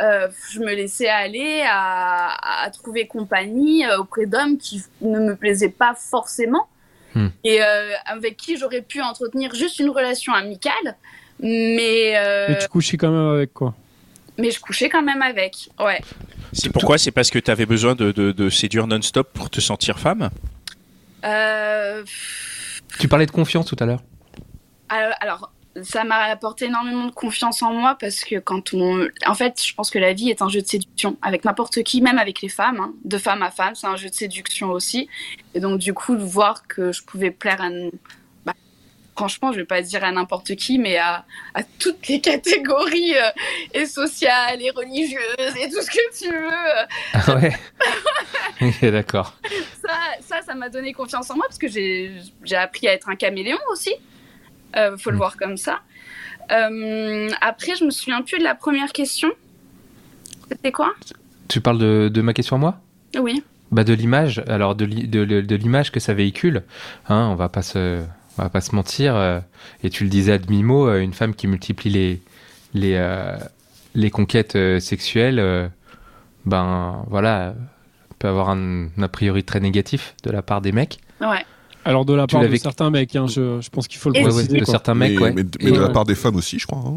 euh, 0.00 0.28
je 0.52 0.60
me 0.60 0.74
laissais 0.74 1.08
aller 1.08 1.64
à, 1.66 2.64
à 2.64 2.70
trouver 2.70 3.06
compagnie 3.06 3.84
auprès 3.98 4.26
d'hommes 4.26 4.58
qui 4.58 4.82
ne 5.00 5.18
me 5.18 5.34
plaisaient 5.34 5.68
pas 5.68 5.94
forcément. 5.94 6.68
Hmm. 7.14 7.28
et 7.44 7.62
euh, 7.62 7.92
avec 8.06 8.36
qui 8.36 8.56
j'aurais 8.56 8.82
pu 8.82 9.00
entretenir 9.00 9.54
juste 9.54 9.78
une 9.78 9.90
relation 9.90 10.32
amicale. 10.32 10.96
Mais 11.40 12.16
euh, 12.16 12.46
Mais 12.48 12.58
tu 12.58 12.68
couchais 12.68 12.96
quand 12.96 13.10
même 13.10 13.36
avec 13.36 13.52
quoi 13.52 13.74
mais 14.38 14.50
je 14.50 14.60
couchais 14.60 14.88
quand 14.88 15.02
même 15.02 15.22
avec 15.22 15.68
ouais 15.80 16.00
C'est 16.52 16.70
pourquoi? 16.70 16.98
C'est 16.98 17.12
parce 17.12 17.30
que 17.30 17.38
tu 17.38 17.50
avais 17.50 17.66
besoin 17.66 17.94
de, 17.94 18.12
de, 18.12 18.32
de 18.32 18.50
séduire 18.50 18.86
non-stop 18.86 19.32
pour 19.32 19.50
te 19.50 19.60
sentir 19.60 19.98
femme? 19.98 20.30
Euh, 21.24 22.04
Tu 22.98 23.08
parlais 23.08 23.26
de 23.26 23.30
confiance 23.30 23.66
tout 23.66 23.76
à 23.80 23.86
l'heure. 23.86 24.02
Alors, 24.88 25.14
alors, 25.20 25.52
ça 25.82 26.04
m'a 26.04 26.24
apporté 26.24 26.66
énormément 26.66 27.06
de 27.06 27.12
confiance 27.12 27.62
en 27.62 27.72
moi 27.72 27.96
parce 27.98 28.22
que 28.22 28.38
quand 28.38 28.74
on. 28.74 29.08
En 29.26 29.34
fait, 29.34 29.60
je 29.64 29.74
pense 29.74 29.90
que 29.90 29.98
la 29.98 30.12
vie 30.12 30.30
est 30.30 30.42
un 30.42 30.48
jeu 30.48 30.60
de 30.62 30.66
séduction 30.66 31.16
avec 31.22 31.44
n'importe 31.44 31.82
qui, 31.82 32.00
même 32.00 32.18
avec 32.18 32.42
les 32.42 32.48
femmes, 32.48 32.78
hein, 32.80 32.92
de 33.04 33.18
femme 33.18 33.42
à 33.42 33.50
femme, 33.50 33.74
c'est 33.74 33.86
un 33.86 33.96
jeu 33.96 34.08
de 34.08 34.14
séduction 34.14 34.70
aussi. 34.70 35.08
Et 35.54 35.60
donc, 35.60 35.80
du 35.80 35.92
coup, 35.94 36.14
de 36.14 36.22
voir 36.22 36.66
que 36.68 36.92
je 36.92 37.02
pouvais 37.02 37.30
plaire 37.30 37.60
à. 37.60 37.70
Franchement, 39.16 39.52
je 39.52 39.58
vais 39.58 39.64
pas 39.64 39.80
dire 39.82 40.02
à 40.04 40.10
n'importe 40.12 40.54
qui, 40.56 40.78
mais 40.78 40.96
à, 40.98 41.24
à 41.54 41.62
toutes 41.78 42.06
les 42.08 42.20
catégories 42.20 43.14
euh, 43.16 43.30
et 43.72 43.86
sociales 43.86 44.60
et 44.60 44.70
religieuses 44.70 45.56
et 45.60 45.68
tout 45.70 45.80
ce 45.82 45.90
que 45.90 46.18
tu 46.24 46.30
veux. 46.30 46.86
Ah 47.14 47.34
ouais 47.36 47.52
Ok, 48.60 48.84
d'accord. 48.90 49.34
ça, 49.84 49.96
ça, 50.20 50.42
ça 50.42 50.54
m'a 50.54 50.68
donné 50.68 50.92
confiance 50.92 51.30
en 51.30 51.36
moi 51.36 51.44
parce 51.48 51.58
que 51.58 51.68
j'ai 51.68 52.12
j'ai 52.44 52.56
appris 52.56 52.88
à 52.88 52.92
être 52.92 53.08
un 53.08 53.16
caméléon 53.16 53.58
aussi. 53.72 53.94
Euh, 54.76 54.96
faut 54.96 55.10
le 55.10 55.16
Mm. 55.16 55.18
voir 55.18 55.36
comme 55.36 55.56
ça. 55.56 55.80
Euh, 56.50 57.28
après, 57.40 57.74
je 57.76 57.84
me 57.84 57.90
souviens 57.90 58.22
plus 58.22 58.38
de 58.38 58.44
la 58.44 58.54
première 58.54 58.92
question. 58.92 59.30
C'était 60.50 60.72
quoi? 60.72 60.92
Tu 61.48 61.60
parles 61.60 61.78
de, 61.78 62.10
de 62.12 62.20
ma 62.20 62.32
question 62.34 62.56
à 62.56 62.58
moi? 62.58 62.80
Oui. 63.18 63.42
Bah 63.70 63.82
de 63.84 63.92
l'image, 63.94 64.42
alors 64.46 64.74
de, 64.74 64.84
l'i- 64.84 65.08
de, 65.08 65.24
de- 65.24 65.40
de 65.40 65.56
l'image 65.56 65.90
que 65.90 65.98
ça 66.00 66.12
véhicule, 66.14 66.62
hein, 67.08 67.28
on 67.30 67.34
va 67.34 67.48
pas 67.48 67.62
se, 67.62 68.04
on 68.38 68.42
va 68.42 68.48
pas 68.48 68.60
se 68.60 68.74
mentir. 68.74 69.16
euh, 69.16 69.40
et 69.82 69.90
tu 69.90 70.04
le 70.04 70.10
disais 70.10 70.32
à 70.32 70.38
demi-mot, 70.38 70.88
euh, 70.88 71.00
une 71.00 71.12
femme 71.12 71.34
qui 71.34 71.46
multiplie 71.46 71.90
les 71.90 72.22
les 72.74 72.94
euh, 72.96 73.36
les 73.94 74.10
conquêtes 74.10 74.58
sexuelles, 74.80 75.70
ben 76.44 77.04
voilà, 77.08 77.54
peut 78.18 78.26
avoir 78.26 78.50
un, 78.50 78.88
a 79.00 79.08
priori 79.08 79.44
très 79.44 79.60
négatif 79.60 80.16
de 80.24 80.32
la 80.32 80.42
part 80.42 80.60
des 80.60 80.72
mecs. 80.72 80.98
Ouais. 81.20 81.46
Alors 81.86 82.04
de 82.04 82.14
la 82.14 82.26
part 82.26 82.40
de 82.48 82.56
certains 82.56 82.90
mecs, 82.90 83.14
hein, 83.14 83.26
je, 83.26 83.60
je 83.60 83.68
pense 83.70 83.88
qu'il 83.88 83.98
faut 84.00 84.10
le 84.10 84.16
Et- 84.16 84.24
Ouais, 84.24 84.30
préciser. 84.30 84.58
de 84.58 84.64
quoi. 84.64 84.72
certains 84.72 84.94
mecs, 84.94 85.12
mais, 85.12 85.18
ouais. 85.18 85.32
mais- 85.32 85.42
mais 85.62 85.68
Et, 85.68 85.72
de 85.72 85.80
la 85.80 85.90
part 85.90 86.04
des 86.04 86.14
femmes 86.14 86.36
aussi, 86.36 86.58
je 86.58 86.66
crois. 86.66 86.78
hein. 86.86 86.94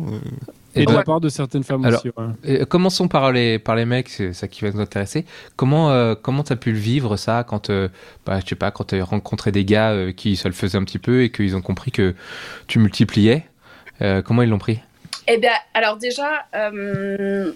et 0.75 0.83
Et 0.83 0.85
de 0.85 0.93
la 0.93 1.03
part 1.03 1.19
de 1.19 1.27
certaines 1.29 1.63
femmes 1.63 1.83
Alors- 1.85 1.99
aussi. 1.99 2.09
ouais. 2.15 2.25
Et, 2.45 2.61
euh, 2.61 2.65
commençons 2.65 3.07
par 3.07 3.31
les, 3.31 3.59
par 3.59 3.75
les 3.75 3.85
mecs, 3.85 4.07
c'est 4.09 4.31
ça 4.33 4.47
qui 4.47 4.61
va 4.63 4.71
nous 4.71 4.79
intéresser. 4.79 5.25
Comment 5.55 5.91
euh, 5.91 6.15
comment 6.15 6.43
t'as 6.43 6.55
pu 6.55 6.71
le 6.71 6.77
vivre 6.77 7.17
ça 7.17 7.43
quand 7.47 7.69
euh, 7.69 7.89
bah, 8.25 8.39
je 8.43 8.47
sais 8.47 8.55
pas 8.55 8.71
quand 8.71 8.85
t'as 8.85 9.03
rencontré 9.03 9.51
des 9.51 9.65
gars 9.65 9.91
euh, 9.91 10.11
qui 10.13 10.35
se 10.37 10.47
le 10.47 10.53
faisaient 10.53 10.77
un 10.77 10.83
petit 10.85 10.99
peu 10.99 11.23
et 11.23 11.31
qu'ils 11.31 11.55
ont 11.55 11.61
compris 11.61 11.91
que 11.91 12.15
tu 12.67 12.79
multipliais. 12.79 13.45
Euh, 14.01 14.21
comment 14.21 14.41
ils 14.43 14.49
l'ont 14.49 14.59
pris? 14.59 14.79
Eh 15.27 15.37
bien, 15.39 15.51
alors 15.73 15.97
déjà, 15.97 16.45
euh, 16.55 17.51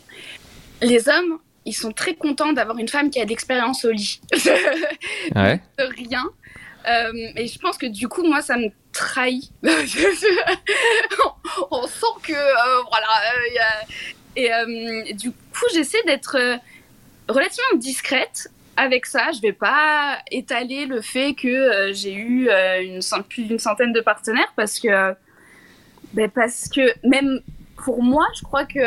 les 0.81 1.07
hommes, 1.07 1.38
ils 1.65 1.73
sont 1.73 1.91
très 1.91 2.15
contents 2.15 2.51
d'avoir 2.51 2.77
une 2.79 2.88
femme 2.89 3.09
qui 3.11 3.21
a 3.21 3.23
de 3.25 3.29
l'expérience 3.29 3.85
au 3.85 3.91
lit. 3.91 4.19
Ouais. 5.35 5.61
de 5.77 5.83
rien. 5.95 6.23
Euh, 6.88 7.11
et 7.35 7.47
je 7.47 7.59
pense 7.59 7.77
que 7.77 7.85
du 7.85 8.07
coup, 8.07 8.23
moi, 8.23 8.41
ça 8.41 8.57
me 8.57 8.69
trahit. 8.91 9.51
on, 9.63 9.69
sent 11.88 12.05
que, 12.23 12.33
euh, 12.33 12.81
voilà. 12.89 13.07
euh, 14.38 15.03
Et 15.07 15.13
du 15.13 15.31
coup, 15.31 15.65
j'essaie 15.73 16.01
d'être 16.05 16.38
relativement 17.27 17.77
discrète 17.77 18.50
avec 18.77 19.05
ça. 19.05 19.31
Je 19.33 19.41
vais 19.41 19.51
pas 19.53 20.19
étaler 20.31 20.85
le 20.85 21.01
fait 21.01 21.33
que 21.33 21.91
j'ai 21.93 22.13
eu 22.13 22.50
plus 23.29 23.43
d'une 23.43 23.59
centaine 23.59 23.93
de 23.93 24.01
partenaires 24.01 24.51
parce 24.55 24.79
que, 24.79 25.13
ben, 26.13 26.29
parce 26.29 26.67
que 26.67 26.81
même 27.07 27.41
pour 27.75 28.03
moi, 28.03 28.27
je 28.35 28.41
crois 28.43 28.65
que. 28.65 28.79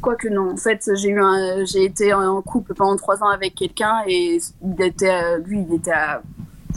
Quoique 0.00 0.28
non, 0.28 0.52
en 0.52 0.56
fait, 0.56 0.88
j'ai 0.94 1.08
eu 1.08 1.20
j'ai 1.66 1.82
été 1.82 2.14
en 2.14 2.40
couple 2.40 2.72
pendant 2.72 2.94
trois 2.94 3.20
ans 3.24 3.30
avec 3.30 3.56
quelqu'un 3.56 4.04
et 4.06 4.38
il 4.62 4.80
était, 4.80 5.40
lui, 5.40 5.66
il 5.68 5.74
était 5.74 5.90
à, 5.90 6.22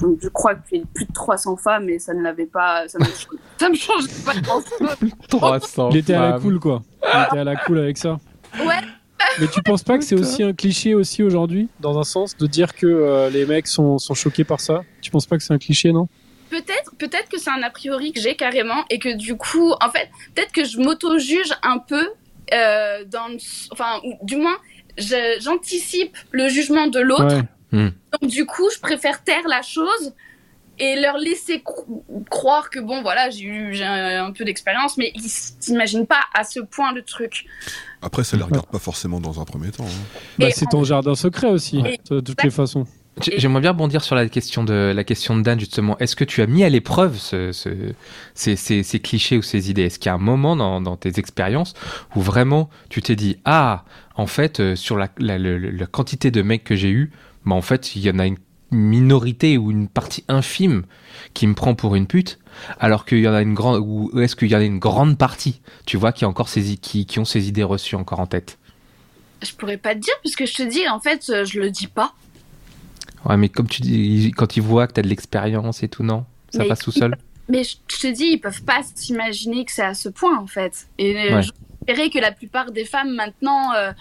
je, 0.02 0.06
je 0.22 0.30
crois 0.30 0.56
qu'il 0.56 0.80
y 0.80 0.82
a 0.82 0.86
plus 0.94 1.06
de 1.06 1.14
300 1.14 1.56
femmes 1.58 1.90
et 1.90 2.00
ça 2.00 2.14
ne 2.14 2.22
l'avait 2.22 2.46
pas, 2.48 2.88
ça 2.88 2.98
me, 3.00 3.06
ça 3.60 3.70
me 3.70 3.76
change 3.76 4.08
pas 4.26 4.34
grand-chose. 4.42 4.98
300. 5.30 5.90
Il 5.92 5.98
était 5.98 6.14
à 6.14 6.32
la 6.32 6.40
cool, 6.40 6.60
quoi. 6.60 6.82
Il 7.04 7.24
était 7.28 7.40
à 7.40 7.44
la 7.44 7.56
cool 7.56 7.80
avec 7.80 7.98
ça. 7.98 8.20
Ouais, 8.60 8.76
Mais 9.40 9.48
tu 9.48 9.62
penses 9.62 9.84
pas 9.84 9.98
que 9.98 10.04
c'est 10.04 10.16
aussi 10.16 10.44
un 10.44 10.54
cliché 10.54 10.94
aussi 10.96 11.24
aujourd'hui, 11.24 11.70
dans 11.80 11.98
un 12.00 12.04
sens, 12.04 12.36
de 12.38 12.48
dire 12.48 12.74
que 12.76 12.86
euh, 12.88 13.30
les 13.30 13.46
mecs 13.46 13.68
sont, 13.68 13.98
sont 13.98 14.14
choqués 14.14 14.44
par 14.44 14.60
ça? 14.60 14.82
Tu 15.02 15.10
penses 15.12 15.26
pas 15.26 15.38
que 15.38 15.44
c'est 15.44 15.54
un 15.54 15.58
cliché, 15.60 15.92
non? 15.94 16.08
Peut-être, 16.50 16.92
peut-être 16.98 17.30
que 17.30 17.40
c'est 17.40 17.50
un 17.50 17.64
a 17.64 17.70
priori 17.70 18.12
que 18.12 18.20
j'ai 18.20 18.36
carrément 18.36 18.84
et 18.90 19.00
que 19.00 19.16
du 19.16 19.38
coup, 19.38 19.72
en 19.82 19.90
fait, 19.90 20.10
peut-être 20.36 20.52
que 20.52 20.66
je 20.66 20.80
m'auto-juge 20.80 21.54
un 21.64 21.78
peu, 21.78 22.10
euh, 22.54 23.06
dans, 23.06 23.30
le- 23.30 23.38
enfin, 23.72 24.02
ou 24.04 24.18
du 24.26 24.36
moins, 24.36 24.58
j'anticipe 25.40 26.18
le 26.32 26.50
jugement 26.50 26.88
de 26.88 27.00
l'autre. 27.00 27.36
Ouais. 27.36 27.44
Donc 28.22 28.30
du 28.30 28.46
coup, 28.46 28.70
je 28.74 28.80
préfère 28.80 29.24
taire 29.24 29.48
la 29.48 29.62
chose 29.62 30.14
et 30.80 31.00
leur 31.00 31.18
laisser 31.18 31.60
cro- 31.60 32.04
croire 32.30 32.70
que 32.70 32.80
bon, 32.80 33.02
voilà, 33.02 33.30
j'ai 33.30 33.44
eu 33.46 33.74
j'ai 33.74 33.84
un, 33.86 34.26
un 34.26 34.32
peu 34.32 34.44
d'expérience, 34.46 34.98
mais 34.98 35.12
ils 35.16 35.30
s'imaginent 35.30 36.08
pas 36.08 36.22
à 36.34 36.44
ce 36.44 36.60
point 36.60 36.92
le 36.94 37.04
truc. 37.04 37.46
Après, 38.02 38.24
ça 38.24 38.36
les 38.38 38.44
regarde 38.44 38.66
pas 38.68 38.80
forcément 38.80 39.20
dans 39.20 39.40
un 39.40 39.46
premier 39.46 39.70
temps. 39.72 39.86
hein. 39.86 40.20
Bah, 40.40 40.48
c'est 40.52 40.66
ton 40.66 40.84
jardin 40.84 41.14
secret 41.16 41.48
aussi, 41.50 41.82
de 42.10 42.20
toutes 42.20 42.44
les 42.44 42.50
façons. 42.50 42.88
J'ai- 43.22 43.38
J'aimerais 43.40 43.60
bien 43.62 43.72
rebondir 43.72 44.02
sur 44.04 44.16
la 44.16 44.28
question 44.30 44.64
de 44.64 44.94
la 44.96 45.04
question 45.04 45.36
de 45.38 45.42
Dan 45.44 45.60
justement. 45.60 45.98
Est-ce 46.00 46.16
que 46.16 46.24
tu 46.24 46.42
as 46.42 46.48
mis 46.48 46.64
à 46.64 46.70
l'épreuve 46.70 47.18
ce, 47.18 47.52
ce- 47.52 47.94
ces, 48.34 48.56
ces- 48.56 48.84
ces 48.84 49.00
clichés 49.02 49.38
ou 49.38 49.42
ces 49.42 49.70
idées? 49.70 49.84
Est-ce 49.84 50.00
qu'il 50.00 50.08
y 50.08 50.10
a 50.10 50.16
un 50.16 50.18
moment 50.18 50.56
dans, 50.56 50.80
dans 50.80 50.96
tes 50.96 51.20
expériences 51.20 51.74
où 52.16 52.22
vraiment 52.22 52.70
tu 52.90 53.02
t'es 53.02 53.18
dit 53.18 53.38
ah 53.44 53.84
en 54.16 54.28
fait 54.28 54.62
euh, 54.62 54.76
sur 54.78 54.98
la, 54.98 55.10
la, 55.18 55.38
la- 55.38 55.58
la 55.60 55.86
quantité 55.88 56.32
de 56.32 56.42
mecs 56.42 56.64
que 56.64 56.78
j'ai 56.78 56.90
eu, 56.90 57.12
bah 57.46 57.56
en 57.56 57.62
fait 57.62 57.96
il 57.96 58.02
y 58.04 58.10
en 58.10 58.20
a 58.20 58.26
une 58.28 58.38
minorité 58.72 59.58
ou 59.58 59.70
une 59.72 59.88
partie 59.90 60.24
infime 60.30 60.84
qui 61.34 61.46
me 61.46 61.54
prend 61.54 61.76
pour 61.76 61.96
une 61.96 62.08
pute, 62.08 62.40
alors 62.80 63.06
qu'il 63.06 63.20
y 63.20 63.28
en 63.28 63.34
a 63.34 63.42
une 63.42 63.54
grande 63.54 63.82
ou 63.86 64.18
est-ce 64.20 64.36
qu'il 64.36 64.50
y 64.50 64.56
en 64.56 64.60
a 64.60 64.64
une 64.64 64.80
grande 64.80 65.18
partie, 65.18 65.62
tu 65.86 65.98
vois, 65.98 66.14
qui 66.14 66.24
a 66.24 66.30
encore 66.30 66.48
ces 66.50 66.78
qui, 66.78 67.06
qui 67.06 67.20
ont 67.20 67.26
ces 67.26 67.50
idées 67.50 67.64
reçues 67.64 67.96
encore 67.96 68.22
en 68.22 68.28
tête. 68.28 68.58
Je 69.42 69.54
pourrais 69.54 69.78
pas 69.78 69.96
te 69.96 70.00
dire, 70.00 70.14
puisque 70.22 70.46
je 70.46 70.54
te 70.54 70.64
dis, 70.64 70.88
en 70.88 71.00
fait, 71.00 71.30
euh, 71.30 71.46
je 71.46 71.60
le 71.60 71.72
dis 71.72 71.88
pas. 71.88 72.14
Ouais, 73.26 73.38
mais 73.38 73.50
comme 73.50 73.68
tu 73.68 73.82
dis, 73.82 74.32
quand 74.36 74.56
ils 74.56 74.62
voient 74.62 74.88
que 74.88 74.94
t'as 74.94 75.02
de 75.02 75.08
l'expérience 75.08 75.84
et 75.84 75.90
tout, 75.90 76.04
non? 76.04 76.26
Ça 76.52 76.60
Mais 76.60 76.70
passe 76.70 76.82
tout 76.82 76.92
seul? 76.92 77.18
Mais 77.50 77.64
je 77.64 77.76
je 77.90 77.98
te 77.98 78.08
dis, 78.08 78.26
ils 78.34 78.40
peuvent 78.40 78.64
pas 78.64 78.82
s'imaginer 78.96 79.66
que 79.66 79.72
c'est 79.72 79.84
à 79.84 79.94
ce 79.94 80.10
point, 80.10 80.38
en 80.40 80.48
fait. 80.48 80.88
Et 80.98 81.16
euh, 81.18 81.38
Ouais. 81.38 81.42
j'espérais 81.42 82.10
que 82.10 82.20
la 82.20 82.32
plupart 82.32 82.72
des 82.72 82.86
femmes, 82.86 83.14
maintenant, 83.16 83.74
euh, 83.74 83.92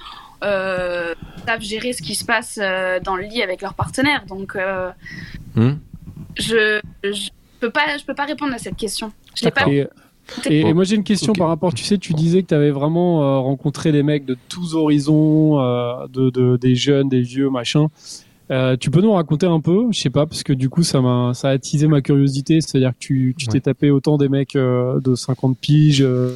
euh, 0.44 1.14
savent 1.46 1.60
gérer 1.60 1.92
ce 1.92 2.02
qui 2.02 2.14
se 2.14 2.24
passe 2.24 2.58
euh, 2.62 3.00
dans 3.00 3.16
le 3.16 3.24
lit 3.24 3.42
avec 3.42 3.62
leur 3.62 3.74
partenaire. 3.74 4.24
Donc, 4.26 4.56
euh, 4.56 4.90
Hmm 5.54 5.72
je, 6.38 6.80
je 7.02 7.28
peux 7.60 7.70
pas, 7.70 7.96
je 7.98 8.04
peux 8.04 8.14
pas 8.14 8.24
répondre 8.24 8.54
à 8.54 8.58
cette 8.58 8.76
question. 8.76 9.12
Je 9.34 9.44
l'ai 9.44 9.50
pas. 9.50 9.68
Et, 9.68 9.86
et- 10.48 10.60
et 10.60 10.72
moi 10.74 10.84
j'ai 10.84 10.94
une 10.94 11.02
question 11.02 11.32
par 11.32 11.48
rapport, 11.48 11.74
tu 11.74 11.82
sais, 11.82 11.98
tu 11.98 12.12
disais 12.14 12.42
que 12.42 12.48
tu 12.48 12.54
avais 12.54 12.70
vraiment 12.70 13.22
euh, 13.22 13.38
rencontré 13.40 13.90
des 13.90 14.04
mecs 14.04 14.24
de 14.24 14.36
tous 14.48 14.74
horizons, 14.76 15.60
euh, 15.60 16.06
de, 16.08 16.30
de- 16.30 16.56
des 16.56 16.76
jeunes, 16.76 17.08
des 17.08 17.20
vieux, 17.22 17.50
machin. 17.50 17.88
Euh, 18.50 18.76
tu 18.76 18.90
peux 18.90 19.00
nous 19.00 19.12
raconter 19.12 19.46
un 19.46 19.60
peu, 19.60 19.86
je 19.92 20.00
sais 20.00 20.10
pas, 20.10 20.26
parce 20.26 20.42
que 20.42 20.52
du 20.52 20.68
coup 20.68 20.82
ça 20.82 21.00
m'a 21.00 21.32
ça 21.34 21.50
a 21.50 21.52
attisé 21.52 21.86
ma 21.86 22.00
curiosité, 22.00 22.60
c'est-à-dire 22.60 22.90
que 22.90 22.98
tu 22.98 23.34
tu 23.38 23.46
t'es 23.46 23.60
tapé 23.60 23.90
autant 23.92 24.16
des 24.16 24.28
mecs 24.28 24.56
euh, 24.56 24.98
de 25.00 25.14
50 25.14 25.56
piges 25.56 26.02
euh, 26.02 26.32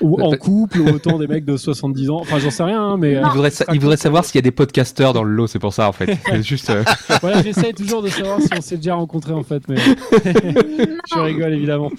ou 0.00 0.20
en 0.22 0.30
couple 0.36 0.78
ou 0.80 0.88
autant 0.88 1.18
des 1.18 1.26
mecs 1.26 1.44
de 1.44 1.56
70 1.56 2.10
ans. 2.10 2.18
Enfin 2.20 2.38
j'en 2.38 2.50
sais 2.50 2.62
rien, 2.62 2.80
hein, 2.80 2.96
mais 2.96 3.14
Il 3.14 3.28
voudrait, 3.32 3.50
sa- 3.50 3.64
il 3.72 3.80
voudrait 3.80 3.96
savoir 3.96 4.24
s'il 4.24 4.36
y 4.36 4.38
a 4.38 4.42
des 4.42 4.52
podcasteurs 4.52 5.12
dans 5.12 5.24
le 5.24 5.32
lot, 5.32 5.48
c'est 5.48 5.58
pour 5.58 5.72
ça 5.74 5.88
en 5.88 5.92
fait. 5.92 6.16
C'est 6.26 6.42
juste. 6.44 6.70
euh, 6.70 6.84
voilà, 7.20 7.42
j'essaie 7.42 7.72
toujours 7.72 8.02
de 8.02 8.08
savoir 8.08 8.40
si 8.40 8.48
on 8.56 8.60
s'est 8.60 8.76
déjà 8.76 8.94
rencontré 8.94 9.32
en 9.32 9.42
fait, 9.42 9.62
mais 9.68 9.76
je 11.12 11.18
rigole 11.18 11.54
évidemment. 11.54 11.90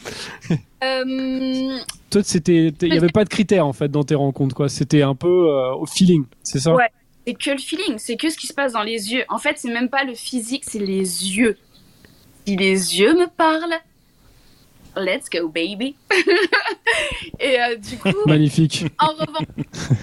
Euh, 0.84 1.78
Toi, 2.10 2.22
c'était, 2.24 2.74
il 2.82 2.94
y 2.94 2.98
avait 2.98 3.10
pas 3.10 3.24
de 3.24 3.30
critères 3.30 3.66
en 3.68 3.74
fait 3.74 3.90
dans 3.90 4.04
tes 4.04 4.16
rencontres, 4.16 4.56
quoi. 4.56 4.70
C'était 4.70 5.02
un 5.02 5.16
peu 5.16 5.28
euh, 5.28 5.74
au 5.76 5.86
feeling, 5.86 6.24
c'est 6.44 6.60
ça? 6.60 6.74
Ouais. 6.74 6.88
C'est 7.26 7.34
que 7.34 7.52
le 7.52 7.58
feeling, 7.58 7.98
c'est 7.98 8.18
que 8.18 8.30
ce 8.30 8.38
qui 8.38 8.48
se 8.48 8.54
passe 8.54 8.74
dans 8.74 8.84
les 8.84 9.14
yeux. 9.14 9.24
En 9.30 9.38
fait, 9.38 9.58
c'est 9.58 9.72
même 9.72 9.90
pas 9.90 10.04
le 10.04 10.16
physique, 10.16 10.64
c'est 10.68 10.80
les 10.80 10.98
yeux. 11.38 11.58
Si 12.48 12.56
les 12.56 13.00
yeux 13.00 13.14
me 13.14 13.28
parlent, 13.28 13.76
let's 14.98 15.30
go 15.30 15.48
baby. 15.48 15.96
Et 17.40 17.60
euh, 17.62 17.76
du 17.78 17.98
coup, 17.98 18.10
Magnifique. 18.28 18.86
en 19.00 19.08
revanche, 19.14 19.48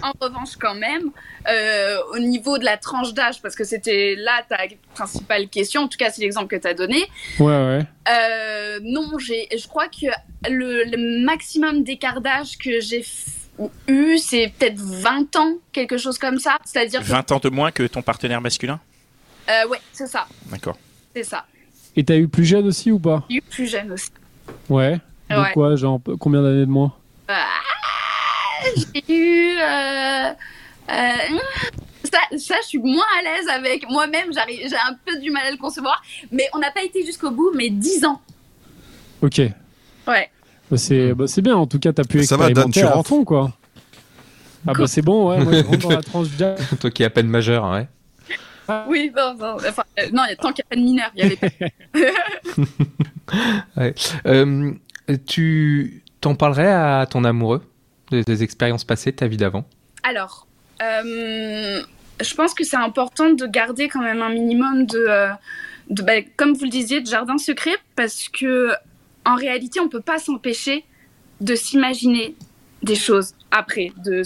en 0.03 0.13
revanche 0.21 0.57
quand 0.61 0.75
même, 0.75 1.11
euh, 1.49 1.97
au 2.15 2.19
niveau 2.19 2.59
de 2.59 2.65
la 2.65 2.77
tranche 2.77 3.13
d'âge, 3.15 3.41
parce 3.43 3.55
que 3.55 3.65
c'était 3.65 4.15
là 4.17 4.43
ta 4.49 4.59
principale 4.95 5.49
question, 5.49 5.83
en 5.83 5.89
tout 5.89 5.99
cas 5.99 6.11
c'est 6.11 6.23
l'exemple 6.23 6.49
que 6.49 6.61
tu 6.61 6.67
as 6.67 6.75
donné, 6.75 7.05
Ouais, 7.39 7.47
ouais. 7.47 7.83
euh, 8.11 8.81
non, 8.83 9.19
je 9.19 9.69
crois 9.69 9.89
que 9.89 10.07
le, 10.51 10.85
le 10.85 11.25
maximum 11.25 11.83
d'écart 11.85 12.21
d'âge 12.21 12.59
que 12.59 12.81
j'ai 12.81 13.01
f- 13.03 13.38
eu, 13.89 14.19
c'est 14.19 14.53
peut-être 14.59 14.79
20 14.79 15.37
ans, 15.37 15.55
quelque 15.73 15.97
chose 15.99 16.19
comme 16.19 16.39
ça. 16.39 16.59
C'est-à-dire 16.65 17.01
que, 17.01 17.07
20 17.07 17.33
ans 17.33 17.39
de 17.43 17.49
moins 17.49 17.71
que 17.71 17.83
ton 17.85 18.03
partenaire 18.03 18.41
masculin? 18.41 18.81
Euh, 19.51 19.67
ouais, 19.69 19.79
c'est 19.93 20.07
ça, 20.07 20.27
D'accord. 20.47 20.77
c'est 21.15 21.25
ça. 21.25 21.45
Et 21.97 22.05
t'as 22.05 22.17
eu 22.17 22.29
plus 22.29 22.45
jeune 22.45 22.67
aussi 22.67 22.93
ou 22.93 22.99
pas? 22.99 23.25
J'ai 23.31 23.37
eu 23.37 23.43
plus 23.43 23.67
jeune 23.67 23.91
aussi. 23.93 24.11
Ouais. 24.69 24.99
De 25.31 25.37
Ouais. 25.37 25.53
quoi, 25.53 25.77
genre 25.77 26.01
combien 26.21 26.43
d'années 26.43 26.67
de 26.67 26.71
moins? 26.71 26.95
Ah, 27.29 27.45
j'ai 28.77 29.05
eu. 29.15 29.59
euh, 29.59 30.31
euh, 30.91 31.39
ça, 32.05 32.19
ça, 32.39 32.55
je 32.63 32.67
suis 32.67 32.79
moins 32.79 33.05
à 33.19 33.23
l'aise 33.23 33.49
avec 33.49 33.89
moi-même. 33.91 34.31
J'ai 34.33 34.75
un 34.77 34.95
peu 35.05 35.19
du 35.19 35.31
mal 35.31 35.47
à 35.47 35.51
le 35.51 35.57
concevoir. 35.59 36.03
Mais 36.33 36.49
on 36.55 36.59
n'a 36.59 36.71
pas 36.71 36.83
été 36.83 37.05
jusqu'au 37.05 37.31
bout, 37.31 37.53
mais 37.55 37.69
10 37.69 38.05
ans. 38.07 38.21
Ok. 39.21 39.41
Ouais. 40.07 40.31
Bah, 40.71 40.77
c'est, 40.77 41.15
bah, 41.15 41.27
c'est 41.27 41.43
bien. 41.43 41.57
En 41.57 41.67
tout 41.67 41.79
cas, 41.79 41.93
t'as 41.93 42.05
pu 42.05 42.23
Ça 42.25 42.37
va, 42.37 42.45
Dan, 42.51 42.51
expérimenter 42.69 42.81
tu 42.81 42.87
à 42.87 42.91
rentres 42.91 43.09
fond, 43.09 43.25
quoi. 43.25 43.53
Ah 44.67 44.73
bah 44.77 44.87
c'est 44.87 45.03
bon, 45.03 45.31
ouais. 45.31 45.43
Moi, 45.43 45.53
je 45.55 45.63
rentre 45.63 45.79
dans 45.89 45.91
la 45.91 46.03
tranche. 46.03 46.27
Toi 46.81 46.91
qui 46.91 47.03
es 47.03 47.07
à 47.07 47.11
peine 47.11 47.29
majeur, 47.29 47.65
hein, 47.65 47.81
ouais. 47.81 47.89
Oui, 48.87 49.11
non, 49.17 49.35
non. 49.35 49.57
Enfin, 49.67 49.85
euh, 49.99 50.09
non, 50.13 50.25
il 50.27 50.31
y 50.31 50.33
a 50.33 50.37
tant 50.37 50.53
qu'il 50.53 50.63
n'y 50.65 50.67
a 50.67 50.69
pas 50.69 50.77
de 50.77 50.81
mineurs. 50.83 51.11
Il 51.17 51.23
y 51.23 51.27
avait 51.27 51.37
pas- 53.77 53.93
Euh, 54.29 54.73
tu 55.27 56.03
t'en 56.21 56.35
parlerais 56.35 56.71
à 56.71 57.07
ton 57.11 57.25
amoureux 57.25 57.63
de 58.11 58.23
tes 58.23 58.43
expériences 58.43 58.85
passées, 58.85 59.13
de 59.13 59.17
ta 59.17 59.27
vie 59.29 59.37
d'avant? 59.39 59.65
Alors, 60.03 60.47
euh, 60.83 61.81
je 62.21 62.35
pense 62.35 62.53
que 62.55 62.65
c'est 62.65 62.77
important 62.77 63.31
de 63.31 63.47
garder 63.47 63.89
quand 63.89 64.03
même 64.03 64.21
un 64.23 64.29
minimum 64.31 64.85
de, 64.87 64.99
euh, 64.99 65.29
de 65.89 66.03
bah, 66.03 66.21
comme 66.37 66.53
vous 66.55 66.65
le 66.65 66.71
disiez, 66.71 67.01
de 67.01 67.07
jardin 67.07 67.39
secret, 67.39 67.77
parce 67.97 68.29
que 68.29 68.73
en 69.29 69.37
réalité, 69.37 69.81
on 69.81 69.89
peut 69.89 70.01
pas 70.13 70.19
s'empêcher 70.19 70.85
de 71.41 71.55
s'imaginer 71.55 72.35
des 72.83 72.95
choses 72.95 73.35
après, 73.51 73.93
de, 74.05 74.23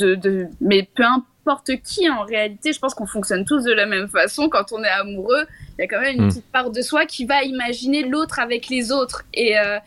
de, 0.00 0.14
de, 0.14 0.46
mais 0.60 0.88
peu 0.94 1.02
importe 1.04 1.70
qui 1.82 2.08
en 2.08 2.22
réalité, 2.24 2.72
je 2.72 2.78
pense 2.78 2.94
qu'on 2.94 3.06
fonctionne 3.06 3.44
tous 3.44 3.62
de 3.64 3.72
la 3.72 3.86
même 3.86 4.08
façon. 4.08 4.48
Quand 4.48 4.72
on 4.72 4.82
est 4.82 4.88
amoureux, 4.88 5.44
il 5.78 5.82
y 5.82 5.84
a 5.84 5.88
quand 5.88 6.00
même 6.00 6.16
une 6.16 6.24
Mm. 6.26 6.28
petite 6.28 6.50
part 6.52 6.70
de 6.70 6.80
soi 6.82 7.04
qui 7.06 7.24
va 7.26 7.42
imaginer 7.44 8.02
l'autre 8.12 8.38
avec 8.38 8.68
les 8.68 8.92
autres, 8.92 9.24
et, 9.34 9.58
euh, 9.58 9.78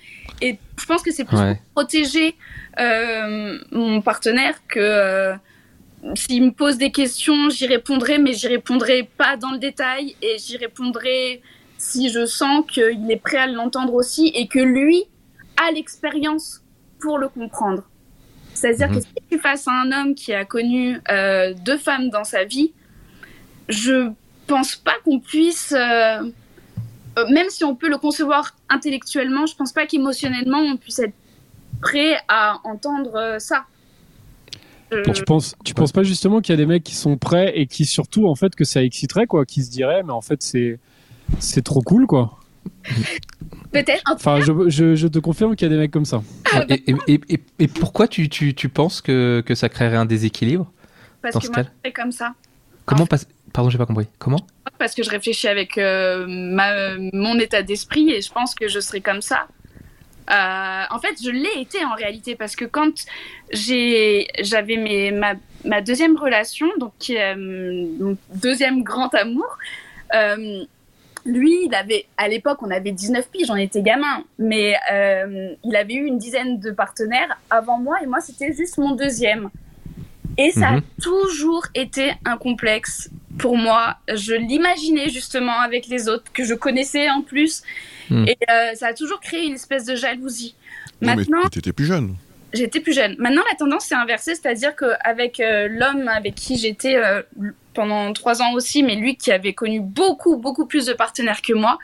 et 0.42 0.60
je 0.80 0.86
pense 0.86 1.02
que 1.02 1.12
c'est 1.12 1.26
plus 1.26 1.38
Ouais. 1.38 1.56
pour 1.56 1.84
protéger 1.84 2.36
euh, 2.80 3.58
mon 3.72 4.02
partenaire 4.02 4.56
que 4.68 4.80
euh, 4.80 5.34
s'il 6.16 6.44
me 6.44 6.52
pose 6.52 6.78
des 6.78 6.92
questions, 6.92 7.50
j'y 7.50 7.66
répondrai, 7.68 8.20
mais 8.20 8.34
j'y 8.34 8.48
répondrai 8.48 9.10
pas 9.18 9.36
dans 9.38 9.52
le 9.52 9.58
détail 9.58 10.16
et 10.22 10.38
j'y 10.38 10.58
répondrai 10.58 11.42
si 11.89 12.10
je 12.10 12.26
sens 12.26 12.65
qu'il 12.69 13.10
est 13.10 13.21
prêt 13.21 13.38
à 13.38 13.47
l'entendre 13.47 13.93
aussi 13.93 14.28
et 14.36 14.47
que 14.47 14.60
lui 14.60 15.06
a 15.56 15.71
l'expérience 15.71 16.62
pour 17.00 17.17
le 17.17 17.30
comprendre. 17.30 17.84
C'est-à-dire 18.54 18.89
Mhm. 18.89 18.95
que 18.95 19.02
si 19.02 19.08
je 19.21 19.26
suis 19.32 19.39
face 19.39 19.67
à 19.67 19.71
un 19.71 19.91
homme 19.91 20.15
qui 20.15 20.34
a 20.34 20.43
connu 20.45 21.00
euh, 21.12 21.54
deux 21.65 21.78
femmes 21.78 22.10
dans 22.10 22.23
sa 22.23 22.43
vie, 22.43 22.73
je 23.69 24.12
pense 24.47 24.76
pas 24.76 24.95
qu'on 25.04 25.19
puisse, 25.19 25.73
euh, 25.73 25.78
euh, 27.17 27.26
même 27.32 27.50
si 27.50 27.63
on 27.63 27.76
peut 27.76 27.89
le 27.89 27.97
concevoir 27.97 28.56
intellectuellement, 28.69 29.45
je 29.45 29.56
pense 29.56 29.71
pas 29.73 29.86
qu'émotionnellement 29.86 30.60
on 30.60 30.78
puisse 30.78 31.00
être 31.00 31.15
prêt 31.82 32.17
à 32.28 32.58
entendre 32.63 33.38
ça. 33.39 33.65
Euh, 34.93 35.04
Tu 35.13 35.23
penses, 35.23 35.54
tu 35.65 35.73
penses 35.73 35.91
pas 35.91 36.04
justement 36.04 36.39
qu'il 36.39 36.54
y 36.54 36.58
a 36.58 36.58
des 36.58 36.65
mecs 36.65 36.84
qui 36.84 36.95
sont 36.95 37.17
prêts 37.17 37.52
et 37.56 37.67
qui 37.67 37.86
surtout 37.86 38.26
en 38.28 38.36
fait 38.36 38.56
que 38.56 38.63
ça 38.63 38.82
exciterait 38.82 39.26
quoi, 39.28 39.45
qui 39.45 39.62
se 39.63 39.69
diraient 39.69 40.02
mais 40.04 40.13
en 40.13 40.21
fait 40.21 40.41
c'est 40.41 40.80
c'est 41.40 41.63
trop 41.63 41.82
cool 41.82 42.08
quoi. 42.08 42.38
Peut-être. 43.72 44.02
En 44.10 44.13
Enfin 44.13 44.40
je, 44.42 44.70
je, 44.70 44.96
je 44.96 45.08
te 45.08 45.20
confirme 45.20 45.56
qu'il 45.56 45.68
y 45.68 45.72
a 45.72 45.74
des 45.74 45.80
mecs 45.80 45.92
comme 45.92 46.06
ça. 46.06 46.22
et, 46.70 46.96
et, 47.08 47.40
et, 47.60 47.68
pourquoi 47.68 48.08
tu, 48.08 48.30
tu, 48.30 48.54
tu 48.56 48.70
penses 48.70 49.02
que, 49.02 49.44
que 49.46 49.56
ça 49.56 49.70
créerait 49.70 49.98
un 49.98 50.06
déséquilibre 50.06 50.72
parce 51.22 51.34
dans 51.34 51.40
que 51.40 51.48
ce 51.48 51.52
moi, 51.52 51.63
je 51.86 51.92
comme 51.92 52.12
ça. 52.12 52.34
Comment 52.86 53.06
passe 53.06 53.28
Pardon, 53.54 53.70
j'ai 53.70 53.78
pas 53.78 53.86
compris. 53.86 54.08
Comment 54.20 54.46
Parce 54.78 54.94
que 54.94 55.04
je 55.04 55.10
réfléchis 55.10 55.48
avec 55.48 55.78
euh, 55.78 56.26
ma, 56.28 56.98
mon 57.13 57.40
état 57.40 57.63
d'esprit 57.63 58.12
et 58.12 58.22
je 58.22 58.32
pense 58.32 58.54
que 58.54 58.68
je 58.68 58.80
serai 58.80 59.02
comme 59.02 59.22
ça. 59.22 59.48
Euh, 60.30 60.84
en 60.90 61.00
fait, 61.00 61.16
je 61.24 61.30
l'ai 61.30 61.62
été 61.62 61.84
en 61.86 61.96
réalité 61.96 62.36
parce 62.36 62.56
que 62.56 62.66
quand 62.66 63.06
j'ai, 63.52 64.28
j'avais 64.42 64.76
mes, 64.76 65.12
ma, 65.12 65.34
ma 65.63 65.82
deuxième 65.82 66.18
relation, 66.18 66.68
donc 66.80 66.92
qui 67.00 67.16
est 67.16 67.36
euh, 67.36 67.88
mon 68.00 68.18
deuxième 68.36 68.84
grand 68.84 69.13
amour, 69.16 69.58
euh, 70.13 70.63
lui, 71.28 71.66
il 71.66 71.76
avait, 71.76 72.06
à 72.18 72.28
l'époque, 72.28 72.60
on 72.62 72.72
avait 72.72 72.92
19 72.92 73.30
piges, 73.30 73.48
j'en 73.48 73.56
étais 73.56 73.82
gamin, 73.82 74.24
mais 74.40 74.76
euh, 74.92 75.54
il 75.63 75.76
avait 75.76 75.94
eu 75.94 76.06
une 76.06 76.18
dizaine 76.18 76.60
de 76.60 76.72
partenaires 76.72 77.38
avant 77.50 77.78
moi 77.80 77.98
et 78.02 78.08
moi, 78.08 78.20
c'était 78.22 78.54
juste 78.54 78.78
mon 78.78 78.96
deuxième. 78.96 79.50
Et 80.40 80.52
ça 80.52 80.72
Mhm. 80.72 80.78
a 80.78 81.02
toujours 81.02 81.66
été 81.76 82.13
un 82.26 82.38
complexe 82.38 83.10
pour 83.40 83.58
moi. 83.58 83.98
Je 84.13 84.34
l'imaginais 84.34 85.10
justement 85.10 85.60
avec 85.60 85.88
les 85.88 86.08
autres, 86.10 86.32
que 86.32 86.44
je 86.44 86.54
connaissais 86.54 87.10
en 87.10 87.22
plus. 87.22 87.63
Mhm. 88.10 88.28
Et 88.28 88.38
euh, 88.50 88.74
ça 88.76 88.88
a 88.88 88.94
toujours 88.94 89.20
créé 89.20 89.46
une 89.46 89.54
espèce 89.56 89.86
de 89.86 89.96
jalousie. 89.96 90.56
Non, 91.02 91.10
mais 91.12 91.16
Maintenant, 91.18 91.50
t'étais 91.50 91.74
plus 91.74 91.86
jeune. 91.86 92.16
j'étais 92.54 92.80
plus 92.80 92.94
jeune. 92.94 93.16
Maintenant, 93.20 93.42
la 93.52 93.58
tendance 93.58 93.86
s'est 93.86 93.96
inversée, 93.96 94.36
c'est-à-dire 94.36 94.76
qu'avec 94.76 95.40
euh, 95.40 95.68
l'homme 95.70 96.08
avec 96.08 96.36
qui 96.36 96.58
j'étais 96.58 96.96
pendant 97.78 98.12
trois 98.13 98.42
ans 98.42 98.54
aussi, 98.54 98.82
mais 98.82 98.96
lui 98.96 99.16
qui 99.18 99.32
avait 99.32 99.54
connu 99.54 99.80
beaucoup, 99.80 100.36
beaucoup 100.36 100.66
plus 100.66 100.88
de 100.88 100.94
partenaires 100.94 101.44
que 101.44 101.54
moi, 101.54 101.78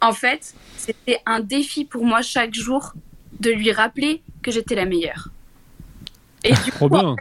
en 0.00 0.12
fait, 0.12 0.52
c'était 0.76 1.20
un 1.26 1.38
défi 1.38 1.84
pour 1.84 2.04
moi 2.04 2.22
chaque 2.22 2.52
jour 2.54 2.92
de 3.38 3.50
lui 3.50 3.70
rappeler 3.70 4.20
que 4.42 4.50
j'étais 4.50 4.74
la 4.74 4.84
meilleure. 4.84 5.28
Et 6.42 6.52
du 6.52 6.70
Trop 6.72 6.88
coup, 6.88 6.96
bien. 6.98 7.14